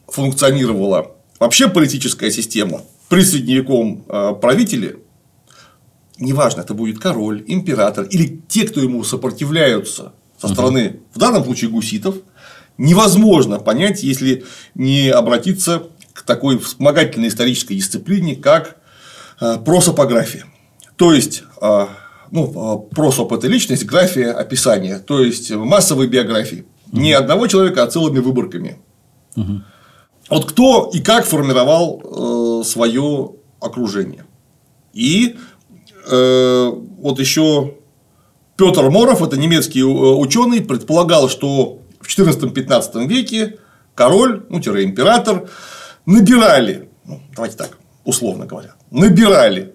[0.08, 4.04] функционировала вообще политическая система при средневековом
[4.40, 4.96] правителе,
[6.18, 11.70] неважно, это будет король, император или те, кто ему сопротивляются со стороны, в данном случае,
[11.70, 12.16] гуситов,
[12.78, 18.76] невозможно понять, если не обратиться к такой вспомогательной исторической дисциплине, как
[19.40, 20.44] э, просопография.
[20.96, 21.86] То есть, э,
[22.30, 26.66] ну, э, просоп– это личность, графия– описание, то есть, массовые биографии.
[26.92, 28.78] Не одного человека, а целыми выборками.
[30.30, 34.24] Вот кто и как формировал свое окружение.
[34.94, 35.36] И
[36.08, 37.74] вот еще
[38.56, 43.58] Петр Моров, это немецкий ученый, предполагал, что в 14-15 веке
[43.94, 45.48] король, ну, император,
[46.04, 49.74] набирали, ну, давайте так, условно говоря, набирали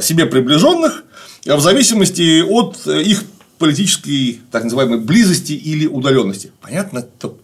[0.00, 1.04] себе приближенных
[1.44, 3.24] в зависимости от их
[3.58, 6.52] политической, так называемой, близости или удаленности.
[6.60, 7.34] Понятно, это,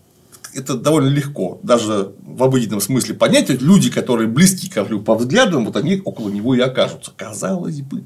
[0.55, 3.49] это довольно легко, даже в обыденном смысле понять.
[3.49, 7.12] Люди, которые близки королю по взглядам, вот они около него и окажутся.
[7.16, 8.05] Казалось бы.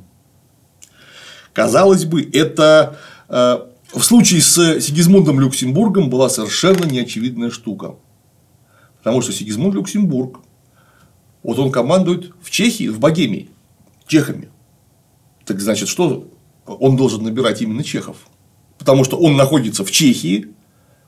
[1.52, 2.98] Казалось бы, это
[3.28, 3.58] э,
[3.94, 7.94] в случае с Сигизмундом Люксембургом была совершенно неочевидная штука.
[8.98, 10.40] Потому что Сигизмунд Люксембург,
[11.42, 13.50] вот он командует в Чехии, в Богемии,
[14.06, 14.48] чехами.
[15.44, 16.28] Так значит, что
[16.66, 18.16] он должен набирать именно чехов?
[18.78, 20.48] Потому что он находится в Чехии,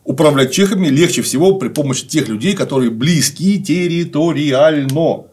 [0.05, 5.25] управлять чехами легче всего при помощи тех людей, которые близки территориально.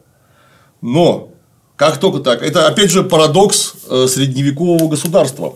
[0.82, 1.30] Но
[1.76, 5.54] как только так, это опять же парадокс э, средневекового государства.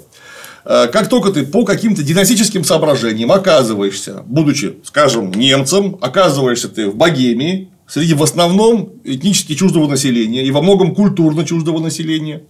[0.67, 6.95] Э, Как только ты по каким-то династическим соображениям оказываешься, будучи, скажем, немцем, оказываешься ты в
[6.95, 12.43] Богемии, среди в основном этнически чуждого населения и во многом культурно чуждого населения,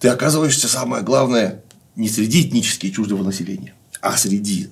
[0.00, 1.64] ты оказываешься, самое главное,
[1.96, 4.68] не среди этнически чуждого населения, а среди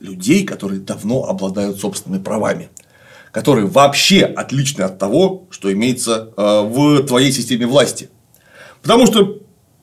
[0.00, 2.68] людей, которые давно обладают собственными правами,
[3.30, 8.10] которые вообще отличны от того, что имеется э, в твоей системе власти.
[8.82, 9.38] Потому что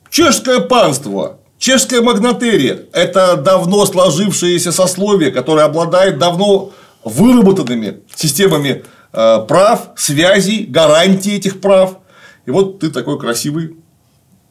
[0.10, 6.74] чешское панство, чешская магнатерия– это давно сложившееся сословие, которое обладает давно
[7.06, 8.84] выработанными системами
[9.14, 12.00] э, прав, связей, гарантий этих прав.
[12.46, 13.78] И вот ты такой красивый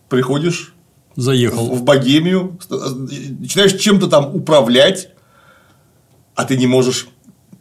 [0.09, 0.75] приходишь
[1.15, 1.75] Заехал.
[1.75, 5.11] в Богемию, начинаешь чем-то там управлять,
[6.35, 7.09] а ты не можешь,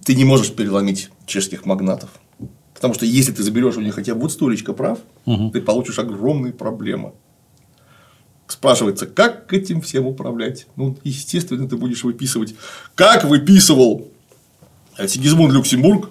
[0.06, 2.10] ты не можешь переломить чешских магнатов.
[2.74, 5.00] Потому что если ты заберешь у них хотя бы вот столечко прав,
[5.52, 7.12] ты получишь огромные проблемы.
[8.52, 10.68] Спрашивается, как этим всем управлять?
[10.76, 12.54] Ну, естественно, ты будешь выписывать,
[12.96, 14.12] как выписывал
[15.08, 16.10] Сигизмунд Люксембург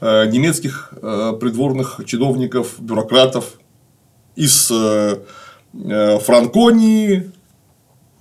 [0.00, 3.58] э, немецких э, придворных чиновников, бюрократов
[4.36, 5.18] из э,
[5.72, 7.32] Франконии,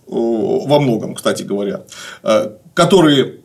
[0.08, 1.84] во многом, кстати говоря,
[2.74, 3.42] которые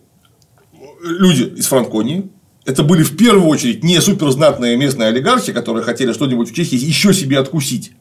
[1.02, 2.30] люди из Франконии,
[2.64, 7.12] это были в первую очередь не суперзнатные местные олигархи, которые хотели что-нибудь в Чехии еще
[7.12, 7.92] себе откусить.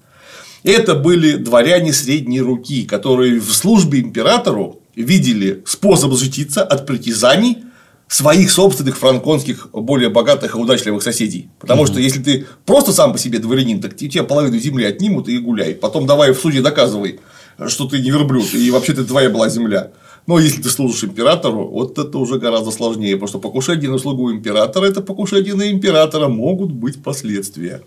[0.63, 7.65] Это были дворяне средней руки, которые в службе императору видели способ защититься от притязаний
[8.07, 11.49] своих собственных франконских более богатых и удачливых соседей.
[11.59, 15.37] Потому что если ты просто сам по себе дворянин, так тебе половину земли отнимут и
[15.39, 15.73] гуляй.
[15.73, 17.19] Потом давай в суде доказывай,
[17.67, 19.91] что ты не верблюд, и вообще ты твоя была земля.
[20.27, 24.31] Но если ты служишь императору, вот это уже гораздо сложнее, потому что покушение на слугу
[24.31, 27.81] императора– это покушение на императора, могут быть последствия.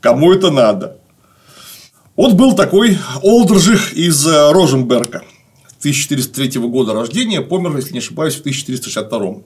[0.00, 0.98] Кому это надо?
[2.16, 5.24] Вот был такой Олдржих из э, Роженберга,
[5.80, 9.42] 1403 года рождения, помер, если не ошибаюсь, в 1462.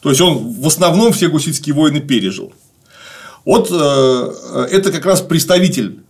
[0.00, 2.52] То есть он в основном все гуситские войны пережил.
[3.44, 6.04] Вот э, это как раз представитель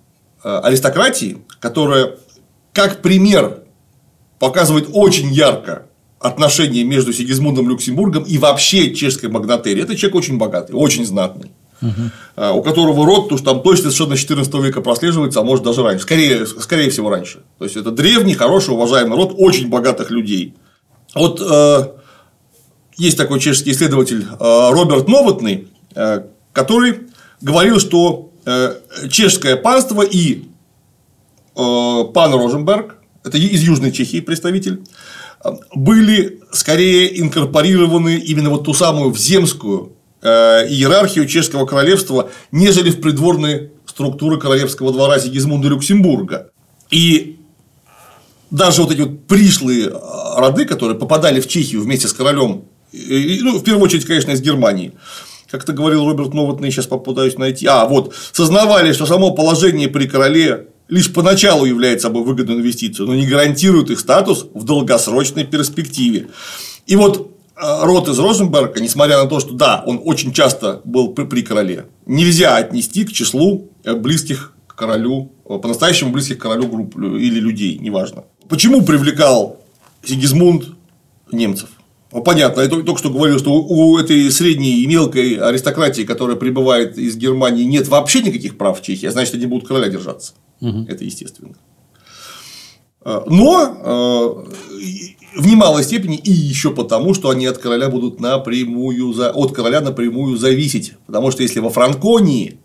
[0.44, 2.16] э, аристократии, которая
[2.74, 3.62] как пример
[4.38, 5.86] показывает очень ярко
[6.20, 9.84] отношения между Сигизмундом Люксембургом и вообще чешской магнатерией.
[9.84, 11.50] Это человек очень богатый, очень знатный.
[11.80, 12.58] Угу.
[12.58, 16.02] У которого род, уж там точно совершенно 14 века прослеживается, а может даже раньше.
[16.02, 17.40] Скорее, скорее всего, раньше.
[17.58, 20.54] То есть это древний, хороший, уважаемый род очень богатых людей.
[21.14, 21.86] Вот э,
[22.96, 27.08] есть такой чешский исследователь э, Роберт Новотный, э, который
[27.40, 28.74] говорил, что э,
[29.08, 30.44] чешское панство и
[31.56, 34.82] э, пан Роженберг, это из Южной Чехии представитель,
[35.74, 43.70] были скорее инкорпорированы именно вот ту самую вземскую э, иерархию чешского королевства, нежели в придворные
[43.86, 46.50] структуры королевского двора Сигизмунда Люксембурга.
[46.90, 47.38] И
[48.50, 49.92] даже вот эти вот пришлые
[50.36, 54.92] роды, которые попадали в Чехию вместе с королем, ну, в первую очередь, конечно, из Германии,
[55.50, 57.66] как-то говорил Роберт Новотный, сейчас попытаюсь найти.
[57.66, 63.14] А, вот, сознавали, что само положение при короле лишь поначалу является собой выгодную инвестицию, но
[63.14, 66.28] не гарантирует их статус в долгосрочной перспективе.
[66.86, 71.12] И вот э, род из Розенберга, несмотря на то, что да, он очень часто был
[71.12, 76.42] при, при короле, нельзя отнести к числу э, близких к королю, э, по-настоящему близких к
[76.42, 78.24] королю групп или людей, неважно.
[78.48, 79.60] Почему привлекал
[80.04, 80.66] Сигизмунд
[81.32, 81.68] немцев?
[82.12, 86.96] Ну, понятно, я только что говорил, что у этой средней и мелкой аристократии, которая прибывает
[86.96, 90.32] из Германии, нет вообще никаких прав в Чехии, а значит, они будут короля держаться.
[90.60, 90.86] Угу.
[90.88, 91.54] Это естественно.
[93.04, 94.46] Но
[95.38, 100.36] в немалой степени и еще потому, что они от короля будут напрямую, от короля напрямую
[100.36, 100.94] зависеть.
[101.06, 102.58] Потому что если во Франконии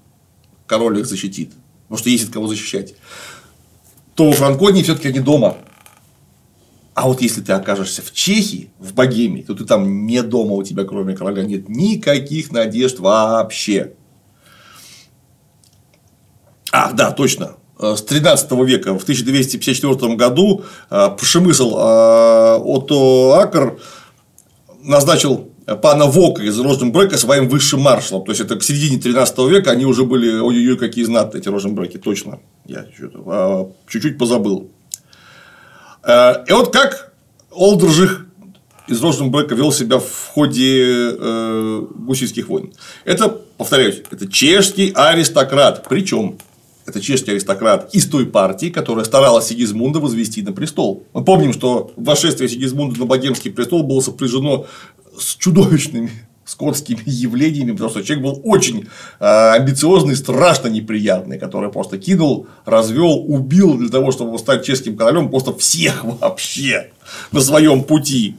[0.66, 1.52] король их защитит,
[1.84, 2.96] потому что есть от кого защищать,
[4.16, 5.58] то во Франконии все-таки они дома.
[6.96, 10.64] А вот если ты окажешься в Чехии, в Богемии, то ты там не дома, у
[10.64, 13.94] тебя кроме короля нет никаких надежд вообще.
[16.72, 17.58] Ах, да, точно.
[17.80, 23.80] С 13 века, в 1254 году, э, Пшемысл э, Отто Акр
[24.84, 25.50] назначил
[25.82, 28.26] пана Вока из Роженбрека своим высшим маршалом.
[28.26, 31.98] То есть, это к середине 13 века они уже были, ой-ой-ой, какие знатные эти Роженбреки,
[31.98, 32.40] точно.
[32.66, 32.86] Я
[33.26, 34.70] а, чуть-чуть позабыл.
[36.04, 37.14] Э, и вот как
[37.52, 38.28] Олдржих
[38.88, 41.86] из Роженбрека вел себя в ходе э,
[42.48, 42.74] войн.
[43.06, 45.86] Это, повторяюсь, это чешский аристократ.
[45.88, 46.38] Причем
[46.86, 51.04] это чешский аристократ из той партии, которая старалась Сигизмунда возвести на престол.
[51.14, 54.66] Мы помним, что восшествие Сигизмунда на богемский престол было сопряжено
[55.18, 56.12] с чудовищными
[56.46, 58.88] скотскими явлениями, потому что человек был очень
[59.20, 65.30] а, амбициозный, страшно неприятный, который просто кинул, развел, убил для того, чтобы стать чешским королем
[65.30, 66.92] просто всех вообще
[67.32, 68.36] на своем пути.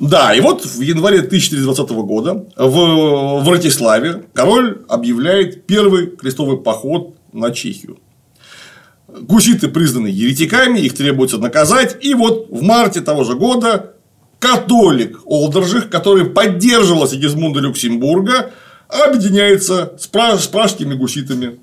[0.00, 7.50] Да, и вот в январе 1420 года в Вратиславе король объявляет первый крестовый поход на
[7.50, 7.98] Чехию.
[9.08, 11.96] Гуситы признаны еретиками, их требуется наказать.
[12.04, 13.94] И вот в марте того же года
[14.38, 18.52] католик Олдержих, который поддерживал Сигизмунда Люксембурга,
[18.88, 21.58] объединяется с, пра- с пражскими гуситами.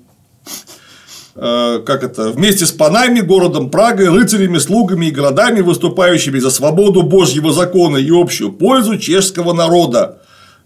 [1.36, 2.30] Э, как это?
[2.30, 8.10] Вместе с панами, городом Прагой, рыцарями, слугами и городами, выступающими за свободу Божьего закона и
[8.10, 10.22] общую пользу чешского народа.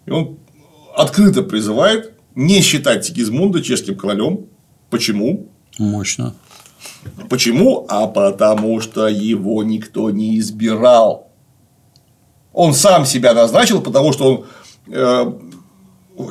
[0.07, 0.39] И он
[0.95, 4.47] открыто призывает не считать Сигизмунда чешским королем.
[4.91, 5.51] Почему?
[5.79, 6.35] Мощно.
[7.29, 7.87] Почему?
[7.89, 11.33] А потому что его никто не избирал.
[12.53, 14.45] Он сам себя назначил, потому что он,
[14.93, 15.33] э,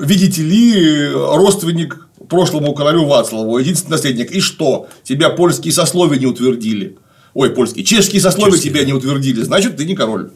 [0.02, 4.32] видите ли, родственник прошлому королю Вацлаву, единственный наследник.
[4.32, 4.88] И что?
[5.04, 6.98] Тебя польские сословия не утвердили.
[7.34, 8.74] Ой, польские, чешские сословия чешские.
[8.74, 10.32] тебя не утвердили, значит, ты не король.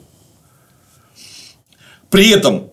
[2.10, 2.70] При этом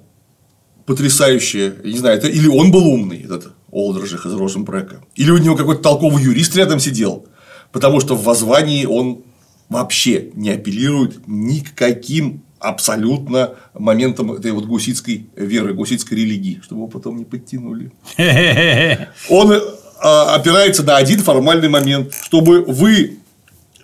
[0.84, 5.38] потрясающее, я не знаю, это или он был умный, этот Олдржих из Роженбрека, или у
[5.38, 7.26] него какой-то толковый юрист рядом сидел,
[7.72, 9.22] потому что в воззвании он
[9.68, 16.82] вообще не апеллирует ни к каким абсолютно моментом этой вот гуситской веры, гуситской религии, чтобы
[16.82, 17.90] его потом не подтянули.
[19.28, 19.60] Он
[20.00, 23.18] а, опирается на один формальный момент, чтобы вы,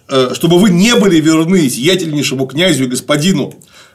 [0.08, 3.54] э, чтобы вы не были верны сиятельнейшему князю и господину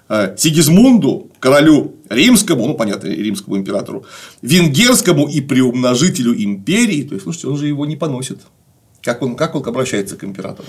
[0.09, 4.05] э, Сигизмунду, королю римскому, ну, понятно, римскому императору,
[4.41, 8.39] венгерскому и приумножителю империи, то есть, слушайте, он же его не поносит.
[9.01, 10.67] Как он, как он обращается к императору?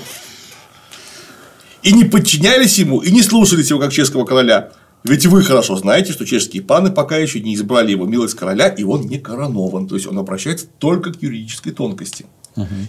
[1.83, 4.73] И не подчинялись ему, и не слушались его как чешского короля.
[5.05, 8.85] Ведь вы хорошо знаете, что чешские паны пока еще не избрали его милость короля, и
[8.85, 9.89] он не коронован.
[9.89, 12.27] То есть он обращается только к юридической тонкости.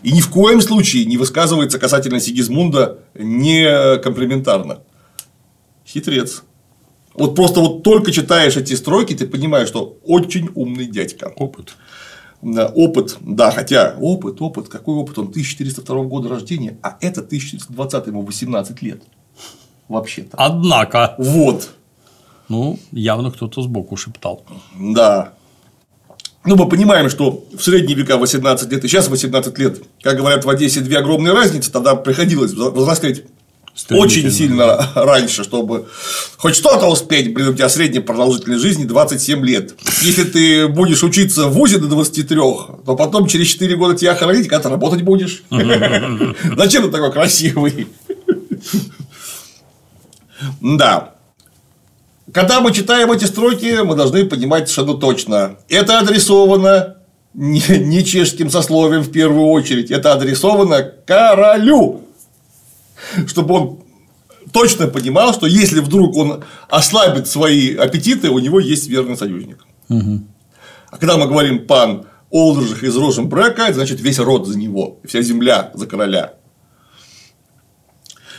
[0.04, 4.82] И ни в коем случае не высказывается касательно Сигизмунда не комплиментарно.
[5.88, 6.44] Хитрец.
[7.16, 11.32] Вот просто вот только читаешь эти строки, ты понимаешь, что очень умный дядька.
[11.36, 11.76] Опыт.
[12.44, 15.18] Да, Опыт, да, хотя опыт, опыт, какой опыт?
[15.18, 19.02] Он 1402 года рождения, а это 1420, ему 18 лет.
[19.88, 20.36] Вообще-то.
[20.38, 21.70] Однако, Вот,
[22.50, 24.44] ну, явно кто-то сбоку шептал.
[24.78, 25.34] да.
[26.46, 30.44] Ну, мы понимаем, что в средние века 18 лет и сейчас 18 лет, как говорят
[30.44, 33.24] в Одессе, две огромные разницы, тогда приходилось взрослеть
[33.90, 35.88] очень сильно раньше, чтобы
[36.38, 39.74] хоть что-то успеть, блин, у тебя средняя продолжительность жизни 27 лет.
[40.02, 44.48] Если ты будешь учиться в ВУЗе до 23, то потом через 4 года тебя хоронить,
[44.48, 45.44] когда ты работать будешь.
[45.50, 47.88] Зачем ты такой красивый?
[50.62, 51.16] Да.
[52.32, 55.58] Когда мы читаем эти строки, мы должны понимать совершенно точно.
[55.68, 56.98] Это адресовано
[57.34, 62.02] не, не чешским сословием в первую очередь, это адресовано королю
[63.28, 63.80] чтобы он
[64.52, 69.66] точно понимал, что если вдруг он ослабит свои аппетиты, у него есть верный союзник.
[69.90, 75.22] А когда мы говорим пан Олдржих из Роженбрека, это значит весь род за него, вся
[75.22, 76.34] земля за короля.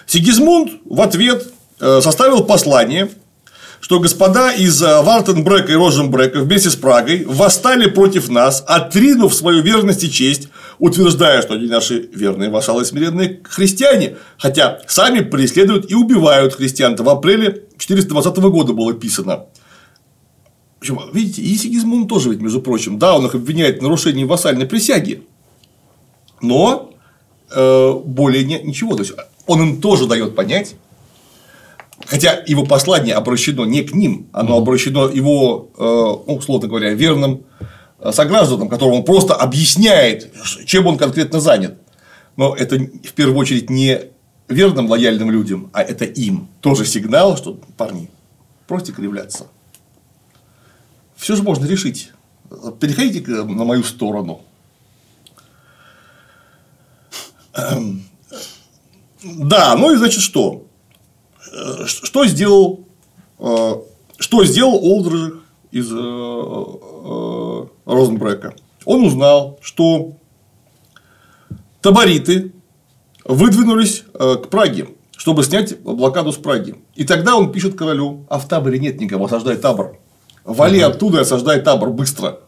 [0.06, 3.08] Сигизмунд в ответ э, составил послание,
[3.84, 9.62] что господа из э, Вартенбрека и Роженбрека вместе с Прагой восстали против нас, отринув свою
[9.62, 15.94] верность и честь, утверждая, что они наши верные вассалы смиренные христиане, хотя сами преследуют и
[15.94, 16.96] убивают христиан.
[16.96, 19.48] В апреле 420 года было писано.
[21.12, 25.24] Видите, и Сигизмунд тоже ведь, между прочим, да, он их обвиняет в нарушении вассальной присяги,
[26.40, 26.90] но
[27.50, 28.94] э, более не- ничего.
[28.96, 29.12] То есть,
[29.46, 30.74] он им тоже дает понять,
[32.06, 35.82] Хотя его послание обращено не к ним, оно обращено его, э,
[36.26, 37.44] ну, условно говоря, верным
[38.00, 40.30] э, согражданам, которым он просто объясняет,
[40.66, 41.78] чем он конкретно занят.
[42.36, 44.00] Но это в первую очередь не
[44.48, 48.10] верным лояльным людям, а это им тоже сигнал, что парни,
[48.68, 49.46] бросьте кривляться.
[51.16, 52.10] Все же можно решить.
[52.80, 54.42] Переходите на мою сторону.
[57.54, 58.04] Эм,
[59.22, 60.63] Да, ну и значит что?
[61.54, 62.84] Э, Что сделал,
[63.38, 63.74] э,
[64.18, 68.54] что сделал Олдржих из э, Розенбрека?
[68.84, 70.12] Он узнал, что
[71.80, 72.52] табориты
[73.24, 76.74] выдвинулись к Праге, чтобы снять блокаду с Праги.
[76.94, 79.98] И тогда он пишет королю, а в таборе нет никого, осаждай табор.
[80.44, 82.40] Вали оттуда и осаждай табор быстро.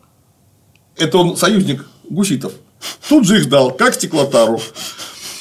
[0.97, 2.53] Это он союзник гуситов.
[3.09, 4.61] Тут же их дал, как стеклотару.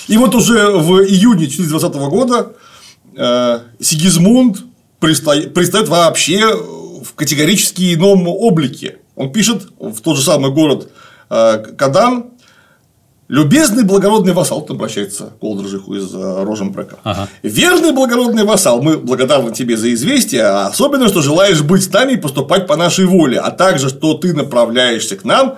[0.08, 2.56] И вот уже в июне 2020 года
[3.80, 4.58] Сигизмунд
[5.00, 6.42] предста- предстает вообще
[7.04, 8.98] в категорически ином облике.
[9.16, 10.90] Он пишет в тот же самый город
[11.30, 12.32] э, Кадан,
[13.28, 17.00] Любезный благородный вассал, он обращается к Олдржиху из э, Роженбрека.
[17.04, 17.28] Ага.
[17.42, 22.14] Верный благородный вассал, мы благодарны тебе за известие, а особенно, что желаешь быть с нами
[22.14, 25.58] и поступать по нашей воле, а также, что ты направляешься к нам,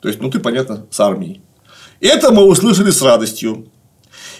[0.00, 1.40] то есть, ну, ты, понятно, с армией.
[2.00, 3.68] Это мы услышали с радостью.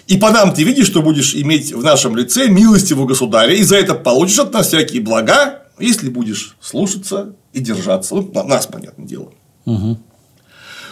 [0.07, 3.77] И по нам ты видишь, что будешь иметь в нашем лице милостивого государя, и за
[3.77, 8.15] это получишь от нас всякие блага, если будешь слушаться и держаться.
[8.15, 9.31] Ну, на нас, понятное дело.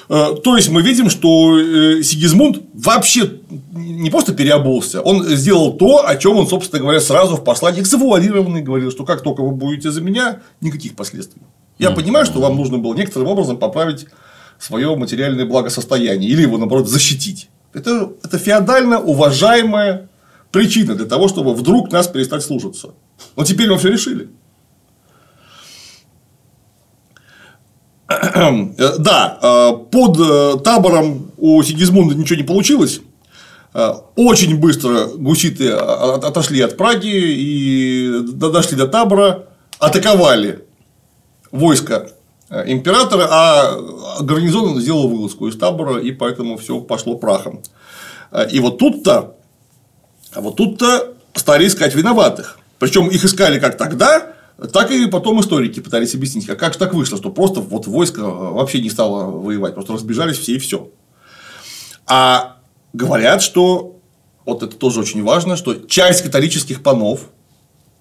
[0.10, 3.40] Э, То есть мы видим, что э, Сигизмунд вообще
[3.72, 8.62] не просто переобулся, он сделал то, о чем он, собственно говоря, сразу в послании завуалированный
[8.62, 11.42] говорил, что как только вы будете за меня, никаких последствий.
[11.78, 14.08] Я понимаю, что вам нужно было некоторым образом поправить
[14.60, 17.50] свое материальное благосостояние или его, наоборот, защитить.
[17.74, 20.10] Это, это феодально уважаемая
[20.52, 22.90] причина для того, чтобы вдруг нас перестать слушаться.
[23.36, 24.30] Но теперь мы все решили.
[28.10, 33.02] Э, Да, э, под э, табором у Сигизмунда ничего не получилось.
[34.16, 39.46] Очень быстро гуситы от- отошли от Праги и до- дошли до табора,
[39.80, 40.64] атаковали
[41.52, 42.12] войско
[42.68, 43.78] императора, а
[44.22, 47.62] гарнизон сделал вылазку из табора, и поэтому все пошло прахом.
[48.32, 49.36] Э, И вот тут-то,
[50.36, 52.60] вот тут-то стали искать виноватых.
[52.80, 54.34] Причем их искали как тогда,
[54.72, 58.22] так и потом историки пытались объяснить, а как же так вышло, что просто вот войско
[58.24, 60.90] вообще не стало воевать, просто разбежались все и все.
[62.06, 62.58] А
[62.94, 63.98] говорят, что
[64.46, 67.30] вот это тоже очень важно, что часть католических панов,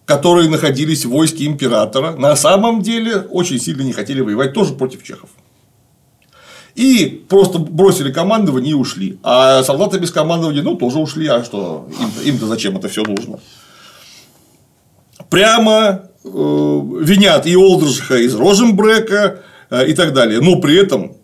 [0.05, 5.03] которые находились в войске императора, на самом деле очень сильно не хотели воевать тоже против
[5.03, 5.31] чехов.
[6.75, 9.19] И просто бросили командование и ушли.
[9.23, 11.27] А солдаты без командования, ну, тоже ушли.
[11.27, 11.89] А что?
[12.01, 13.41] Им-то, им-то зачем это все нужно?
[15.29, 20.41] Прямо э, винят и Олдржиха из Роженбрека э, и так далее.
[20.41, 21.17] Но при этом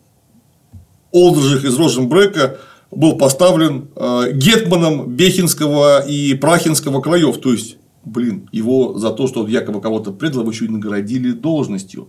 [1.13, 2.59] Олдржих из Роженбрека
[2.91, 7.41] был поставлен э, гетманом Бехинского и Прахинского краев.
[7.41, 7.77] То есть,
[8.09, 12.09] блин, его за то, что он якобы кого-то предал, его еще и наградили должностью.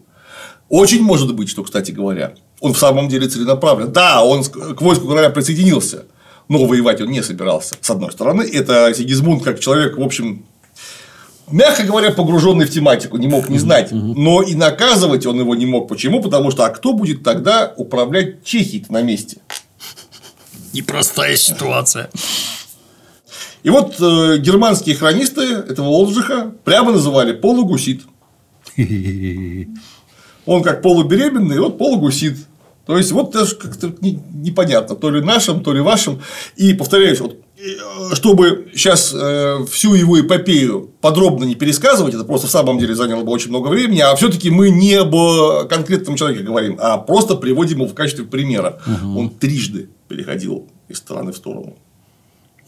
[0.69, 3.91] Очень может быть, что, кстати говоря, он в самом деле целенаправлен.
[3.91, 6.05] Да, он к войску короля присоединился,
[6.47, 7.75] но воевать он не собирался.
[7.81, 10.45] С одной стороны, это Сигизмунд как человек, в общем,
[11.51, 13.91] мягко говоря, погруженный в тематику, не мог не знать.
[13.91, 15.87] Но и наказывать он его не мог.
[15.87, 16.21] Почему?
[16.21, 19.37] Потому что а кто будет тогда управлять Чехией на месте?
[20.73, 22.09] Непростая ситуация.
[23.63, 28.01] И вот э, германские хронисты этого Олджиха прямо называли полугусит.
[30.45, 32.37] Он как полубеременный, вот полугусит.
[32.85, 36.21] То есть, вот даже как-то не- непонятно, то ли нашим, то ли вашим.
[36.55, 39.13] И повторяюсь, вот, э, чтобы сейчас
[39.69, 43.67] всю его эпопею подробно не пересказывать, это просто в самом деле заняло бы очень много
[43.67, 45.13] времени, а все-таки мы не об
[45.67, 48.81] конкретном человеке говорим, а просто приводим его в качестве примера.
[49.03, 51.75] Он трижды переходил из стороны в сторону.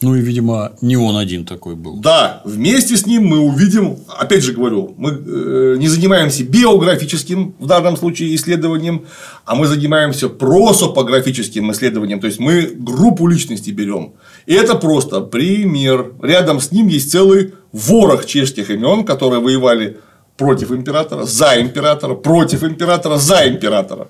[0.02, 1.96] Ну и, видимо, не он один такой был.
[1.96, 7.66] Да, вместе с ним мы увидим, опять же говорю, мы э, не занимаемся биографическим в
[7.66, 9.04] данном случае исследованием,
[9.44, 14.12] а мы занимаемся просопографическим исследованием, то есть мы группу личностей берем.
[14.46, 16.12] И это просто пример.
[16.20, 19.98] Рядом с ним есть целый ворох чешских имен, которые воевали
[20.36, 24.08] против императора, за императора, против императора, за императора.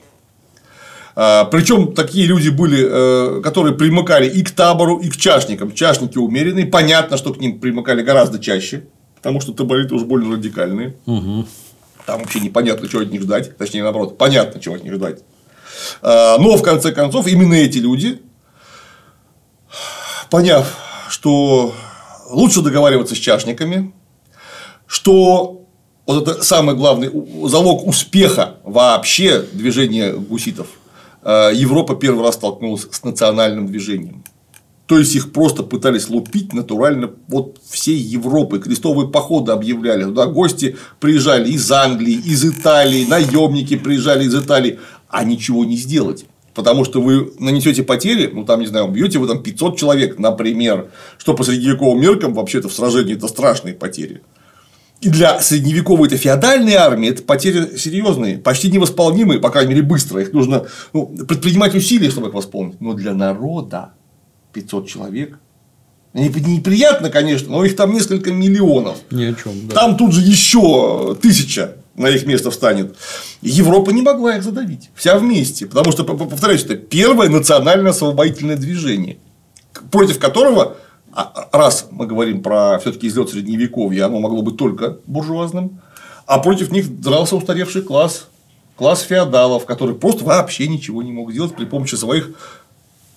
[1.14, 5.72] Причем такие люди были, э, которые примыкали и к табору, и к чашникам.
[5.72, 6.66] Чашники умеренные.
[6.66, 8.84] Понятно, что к ним примыкали гораздо чаще,
[9.16, 10.96] потому что табориты уж больно радикальные.
[12.06, 13.56] Там вообще непонятно, чего от них ждать.
[13.56, 15.20] Точнее, наоборот, понятно, чего от них ждать.
[16.00, 18.22] А, Но, в конце концов, именно эти люди,
[20.30, 20.76] поняв,
[21.08, 21.74] что
[22.30, 23.92] лучше договариваться с чашниками,
[24.86, 25.66] что
[26.06, 27.10] вот это самый главный
[27.48, 30.66] залог успеха вообще движения гуситов,
[31.24, 34.24] Европа первый раз столкнулась с национальным движением.
[34.86, 38.58] То есть их просто пытались лупить натурально вот всей Европы.
[38.58, 40.04] Крестовые походы объявляли.
[40.04, 46.26] Туда гости приезжали из Англии, из Италии, наемники приезжали из Италии, а ничего не сделать.
[46.54, 50.90] Потому что вы нанесете потери, ну там, не знаю, убьете вы там 500 человек, например,
[51.16, 54.20] что по средневековым меркам вообще-то в сражении это страшные потери.
[55.02, 60.20] Для средневековой это феодальной армии это потери серьезные, почти невосполнимые, по крайней мере, быстро.
[60.20, 62.80] Их нужно ну, предпринимать усилия, чтобы их восполнить.
[62.80, 63.92] Но для народа
[64.52, 65.38] 500 человек.
[66.14, 68.98] Не- Неприятно, конечно, но их там несколько миллионов.
[69.10, 69.66] Ни о чем.
[69.68, 69.74] Да.
[69.74, 72.96] Там тут же еще тысяча на их место встанет.
[73.40, 74.90] Европа не могла их задавить.
[74.94, 75.66] Вся вместе.
[75.66, 79.18] Потому что, повторяюсь, это первое национальное освободительное движение,
[79.90, 80.76] против которого,
[81.52, 85.80] раз мы говорим про все-таки излет средневековья, оно могло быть только буржуазным,
[86.26, 88.28] а против них дрался устаревший класс,
[88.76, 92.30] класс феодалов, который просто вообще ничего не мог сделать при помощи своих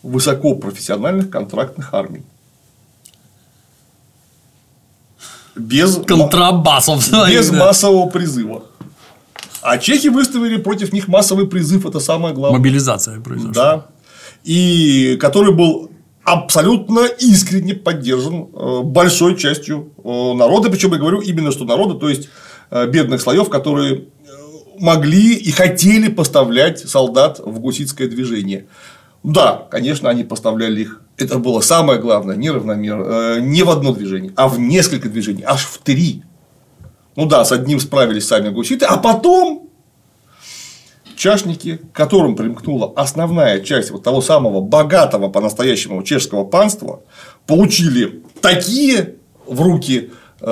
[0.03, 2.23] высокопрофессиональных контрактных армий.
[5.55, 7.09] Без, Контрабасов.
[7.29, 7.57] без да.
[7.57, 8.63] массового призыва.
[9.61, 12.59] А чехи выставили против них массовый призыв, это самое главное.
[12.59, 13.53] Мобилизация произошла.
[13.53, 13.85] Да.
[14.43, 15.89] И который был
[16.25, 20.69] абсолютно искренне поддержан э, большой частью э, народа.
[20.69, 22.29] Причем я говорю именно что народа, то есть
[22.71, 24.05] э, бедных слоев, которые
[24.79, 28.65] могли и хотели поставлять солдат в гуситское движение.
[29.23, 31.01] Да, конечно, они поставляли их.
[31.17, 35.77] Это было самое главное, неравномерно, не в одно движение, а в несколько движений, аж в
[35.77, 36.23] три.
[37.15, 39.64] Ну да, с одним справились сами гуситы, а потом
[41.15, 47.01] чашники, к которым примкнула основная часть вот того самого богатого по-настоящему чешского панства,
[47.47, 49.15] получили такие
[49.47, 50.11] в руки
[50.41, 50.45] э,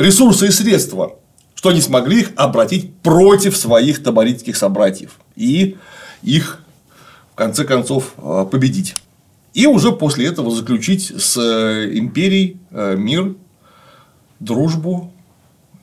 [0.00, 1.16] ресурсы и средства,
[1.54, 5.76] что они смогли их обратить против своих таборитских собратьев и
[6.22, 6.62] их
[7.32, 8.96] в конце концов э, победить.
[9.54, 13.34] И уже после этого заключить с э, империей мир,
[14.38, 15.12] дружбу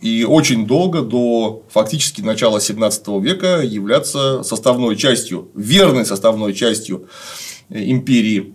[0.04, 7.08] и очень долго, до фактически начала 17 века, являться составной частью, верной составной частью
[7.70, 8.54] э, империи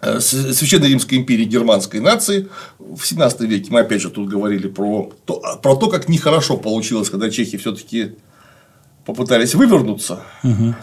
[0.00, 2.48] э, Священной Римской империи германской нации.
[2.80, 7.10] В 17 веке мы опять же тут говорили про то, про то как нехорошо получилось,
[7.10, 8.16] когда чехи все-таки
[9.06, 10.20] попытались вывернуться.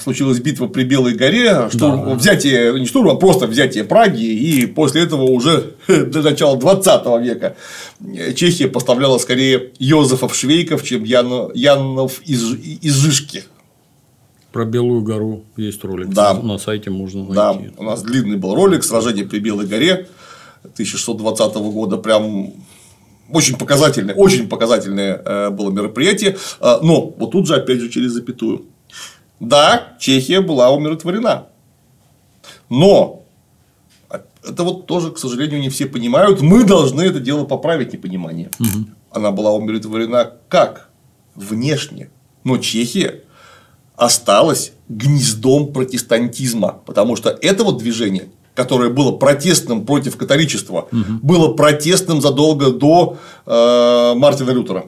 [0.01, 5.03] Случилась битва при Белой горе, штурм, взятие, не штурм, а просто взятие Праги, и после
[5.03, 7.55] этого уже до начала 20 века
[8.35, 13.43] Чехия поставляла скорее Йозефов Швейков, чем Яно- Янов из, из Жишки.
[14.53, 16.09] Про Белую гору есть ролик.
[16.09, 16.33] Да.
[16.35, 17.35] На сайте можно найти.
[17.35, 20.07] Да, у нас длинный был ролик «Сражение при Белой горе»
[20.63, 21.97] 1620 года.
[21.97, 22.53] Прям
[23.33, 26.37] очень показательное, очень показательное э, было мероприятие.
[26.61, 28.65] Э, Но вот тут же, опять же, через запятую.
[29.39, 31.47] Да, Чехия была умиротворена.
[32.69, 33.23] Но
[34.47, 36.41] это вот тоже, к сожалению, не все понимают.
[36.41, 38.49] Мы должны это дело поправить непонимание.
[39.11, 40.89] Она была умиротворена как?
[41.35, 42.09] Внешне.
[42.43, 43.21] Но Чехия
[43.95, 46.81] осталась гнездом протестантизма.
[46.85, 54.13] Потому что это вот движение, которое было протестным против католичества, было протестным задолго до э,
[54.15, 54.85] Мартина Лютера.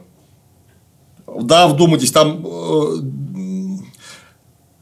[1.28, 2.98] Да, вдумайтесь, там э,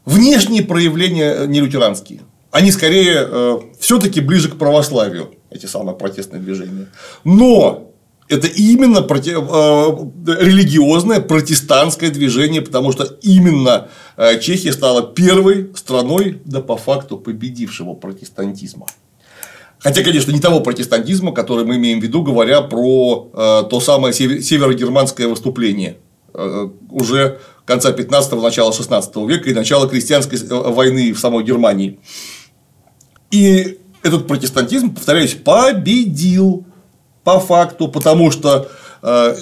[0.04, 2.20] внешние проявления не лютеранские.
[2.50, 6.88] Они скорее э, все-таки ближе к православию, эти самые протестные движения.
[7.24, 7.90] Но
[8.34, 9.30] это именно проти...
[9.30, 17.16] э, религиозное протестантское движение, потому что именно э, Чехия стала первой страной, да по факту,
[17.16, 18.86] победившего протестантизма.
[19.78, 24.12] Хотя, конечно, не того протестантизма, который мы имеем в виду, говоря про э, то самое
[24.14, 25.96] север- северогерманское выступление
[26.90, 32.00] уже конца 15-го, начала 16 века и начала крестьянской войны в самой Германии.
[33.30, 36.66] И этот протестантизм, повторяюсь, победил
[37.24, 38.70] по факту, потому что
[39.02, 39.34] э,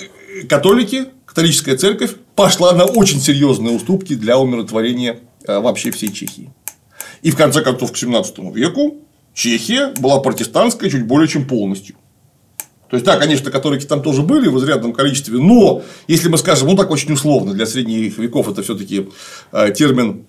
[0.49, 6.51] католики, католическая церковь пошла на очень серьезные уступки для умиротворения э, вообще всей Чехии.
[7.23, 8.99] И в конце концов к 17 веку
[9.35, 11.97] Чехия была протестантская чуть более чем полностью.
[12.89, 16.69] То есть, да, конечно, католики там тоже были в изрядном количестве, но если мы скажем,
[16.69, 19.09] ну так очень условно, для средних веков это все-таки
[19.75, 20.27] термин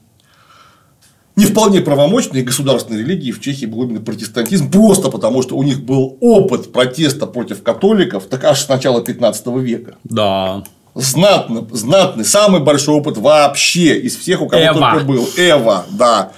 [1.36, 5.84] не вполне правомочной государственной религии в Чехии был именно протестантизм, просто потому что у них
[5.84, 9.96] был опыт протеста против католиков, так аж с начала 15 века.
[10.04, 10.64] Да.
[10.96, 14.92] Знатный, знатный, самый большой опыт вообще из всех, у кого Эва.
[14.92, 15.28] только был.
[15.38, 16.34] Эва, да.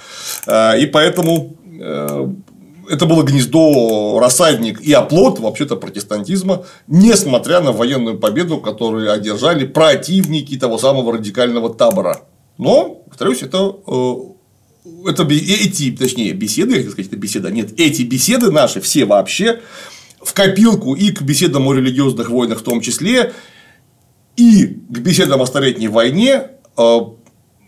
[0.46, 2.28] Э, И поэтому э,
[2.88, 10.56] это было гнездо, рассадник и оплот вообще-то протестантизма, несмотря на военную победу, которую одержали противники
[10.56, 12.22] того самого радикального табора.
[12.56, 14.14] Но, повторюсь, это э,
[15.06, 19.60] это бе- эти, точнее, беседы, хотел сказать, это беседа, нет, эти беседы наши, все вообще,
[20.22, 23.32] в копилку и к беседам о религиозных войнах в том числе,
[24.36, 26.98] и к беседам о Столетней войне, э,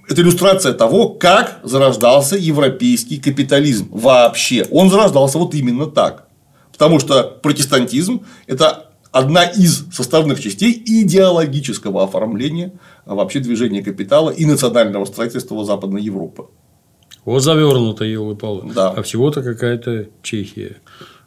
[0.08, 4.66] это иллюстрация того, как зарождался европейский капитализм вообще.
[4.70, 6.28] Он зарождался вот именно так.
[6.72, 12.72] Потому что протестантизм– это одна из составных частей идеологического оформления
[13.04, 16.46] а, вообще движения капитала и национального строительства Западной Европы.
[17.28, 18.88] Вот завернуто, елы палы Да.
[18.88, 20.78] А всего-то какая-то Чехия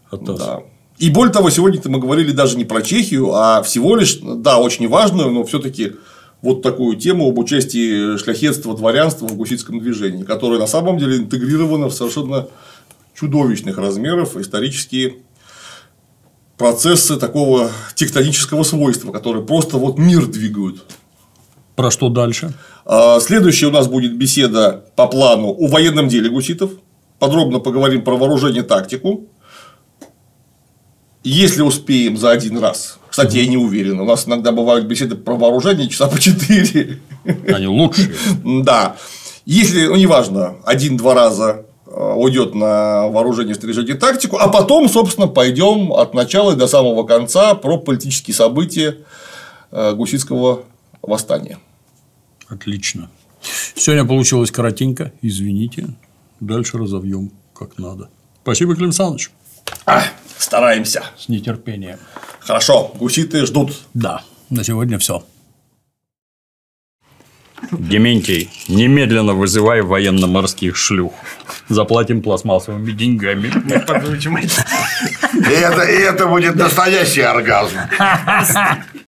[0.10, 0.40] от нас.
[0.40, 0.64] Да.
[0.98, 4.88] И более того, сегодня-то мы говорили даже не про Чехию, а всего лишь, да, очень
[4.88, 5.94] важную, но все-таки
[6.42, 11.88] вот такую тему об участии шляхетства, дворянства в гуситском движении, которое на самом деле интегрировано
[11.88, 12.48] в совершенно
[13.14, 15.18] чудовищных размеров исторические
[16.58, 20.84] процессы такого тектонического свойства, которые просто вот мир двигают.
[21.76, 22.56] Про что дальше?
[22.86, 26.72] А, Следующая у нас будет беседа по плану о военном деле гуситов.
[27.20, 29.28] Подробно поговорим про вооружение тактику.
[31.24, 32.98] Если успеем за один раз.
[33.10, 34.00] Кстати, я не уверен.
[34.00, 37.00] У нас иногда бывают беседы про вооружение часа по четыре.
[37.48, 38.12] Они лучшие.
[38.44, 38.96] Да.
[39.46, 45.92] Если, ну, неважно, один-два раза э, уйдет на вооружение, снаряжение тактику, а потом, собственно, пойдем
[45.94, 48.98] от начала до самого конца про политические события
[49.72, 50.64] э, гуситского
[51.02, 51.58] восстания.
[52.52, 53.10] Отлично.
[53.76, 55.14] Сегодня получилось коротенько.
[55.22, 55.88] Извините.
[56.42, 58.10] Дальше разовьем как надо.
[58.44, 59.32] Спасибо, Клим Саныч.
[59.86, 60.04] А,
[60.38, 61.04] стараемся.
[61.18, 61.98] С нетерпением.
[62.40, 63.74] Хорошо, гуситы ждут.
[63.94, 65.24] Да, на сегодня все.
[67.72, 71.14] Дементий, немедленно вызывай военно-морских шлюх.
[71.70, 73.48] Заплатим пластмассовыми деньгами.
[75.34, 77.78] И это, и это будет настоящий оргазм.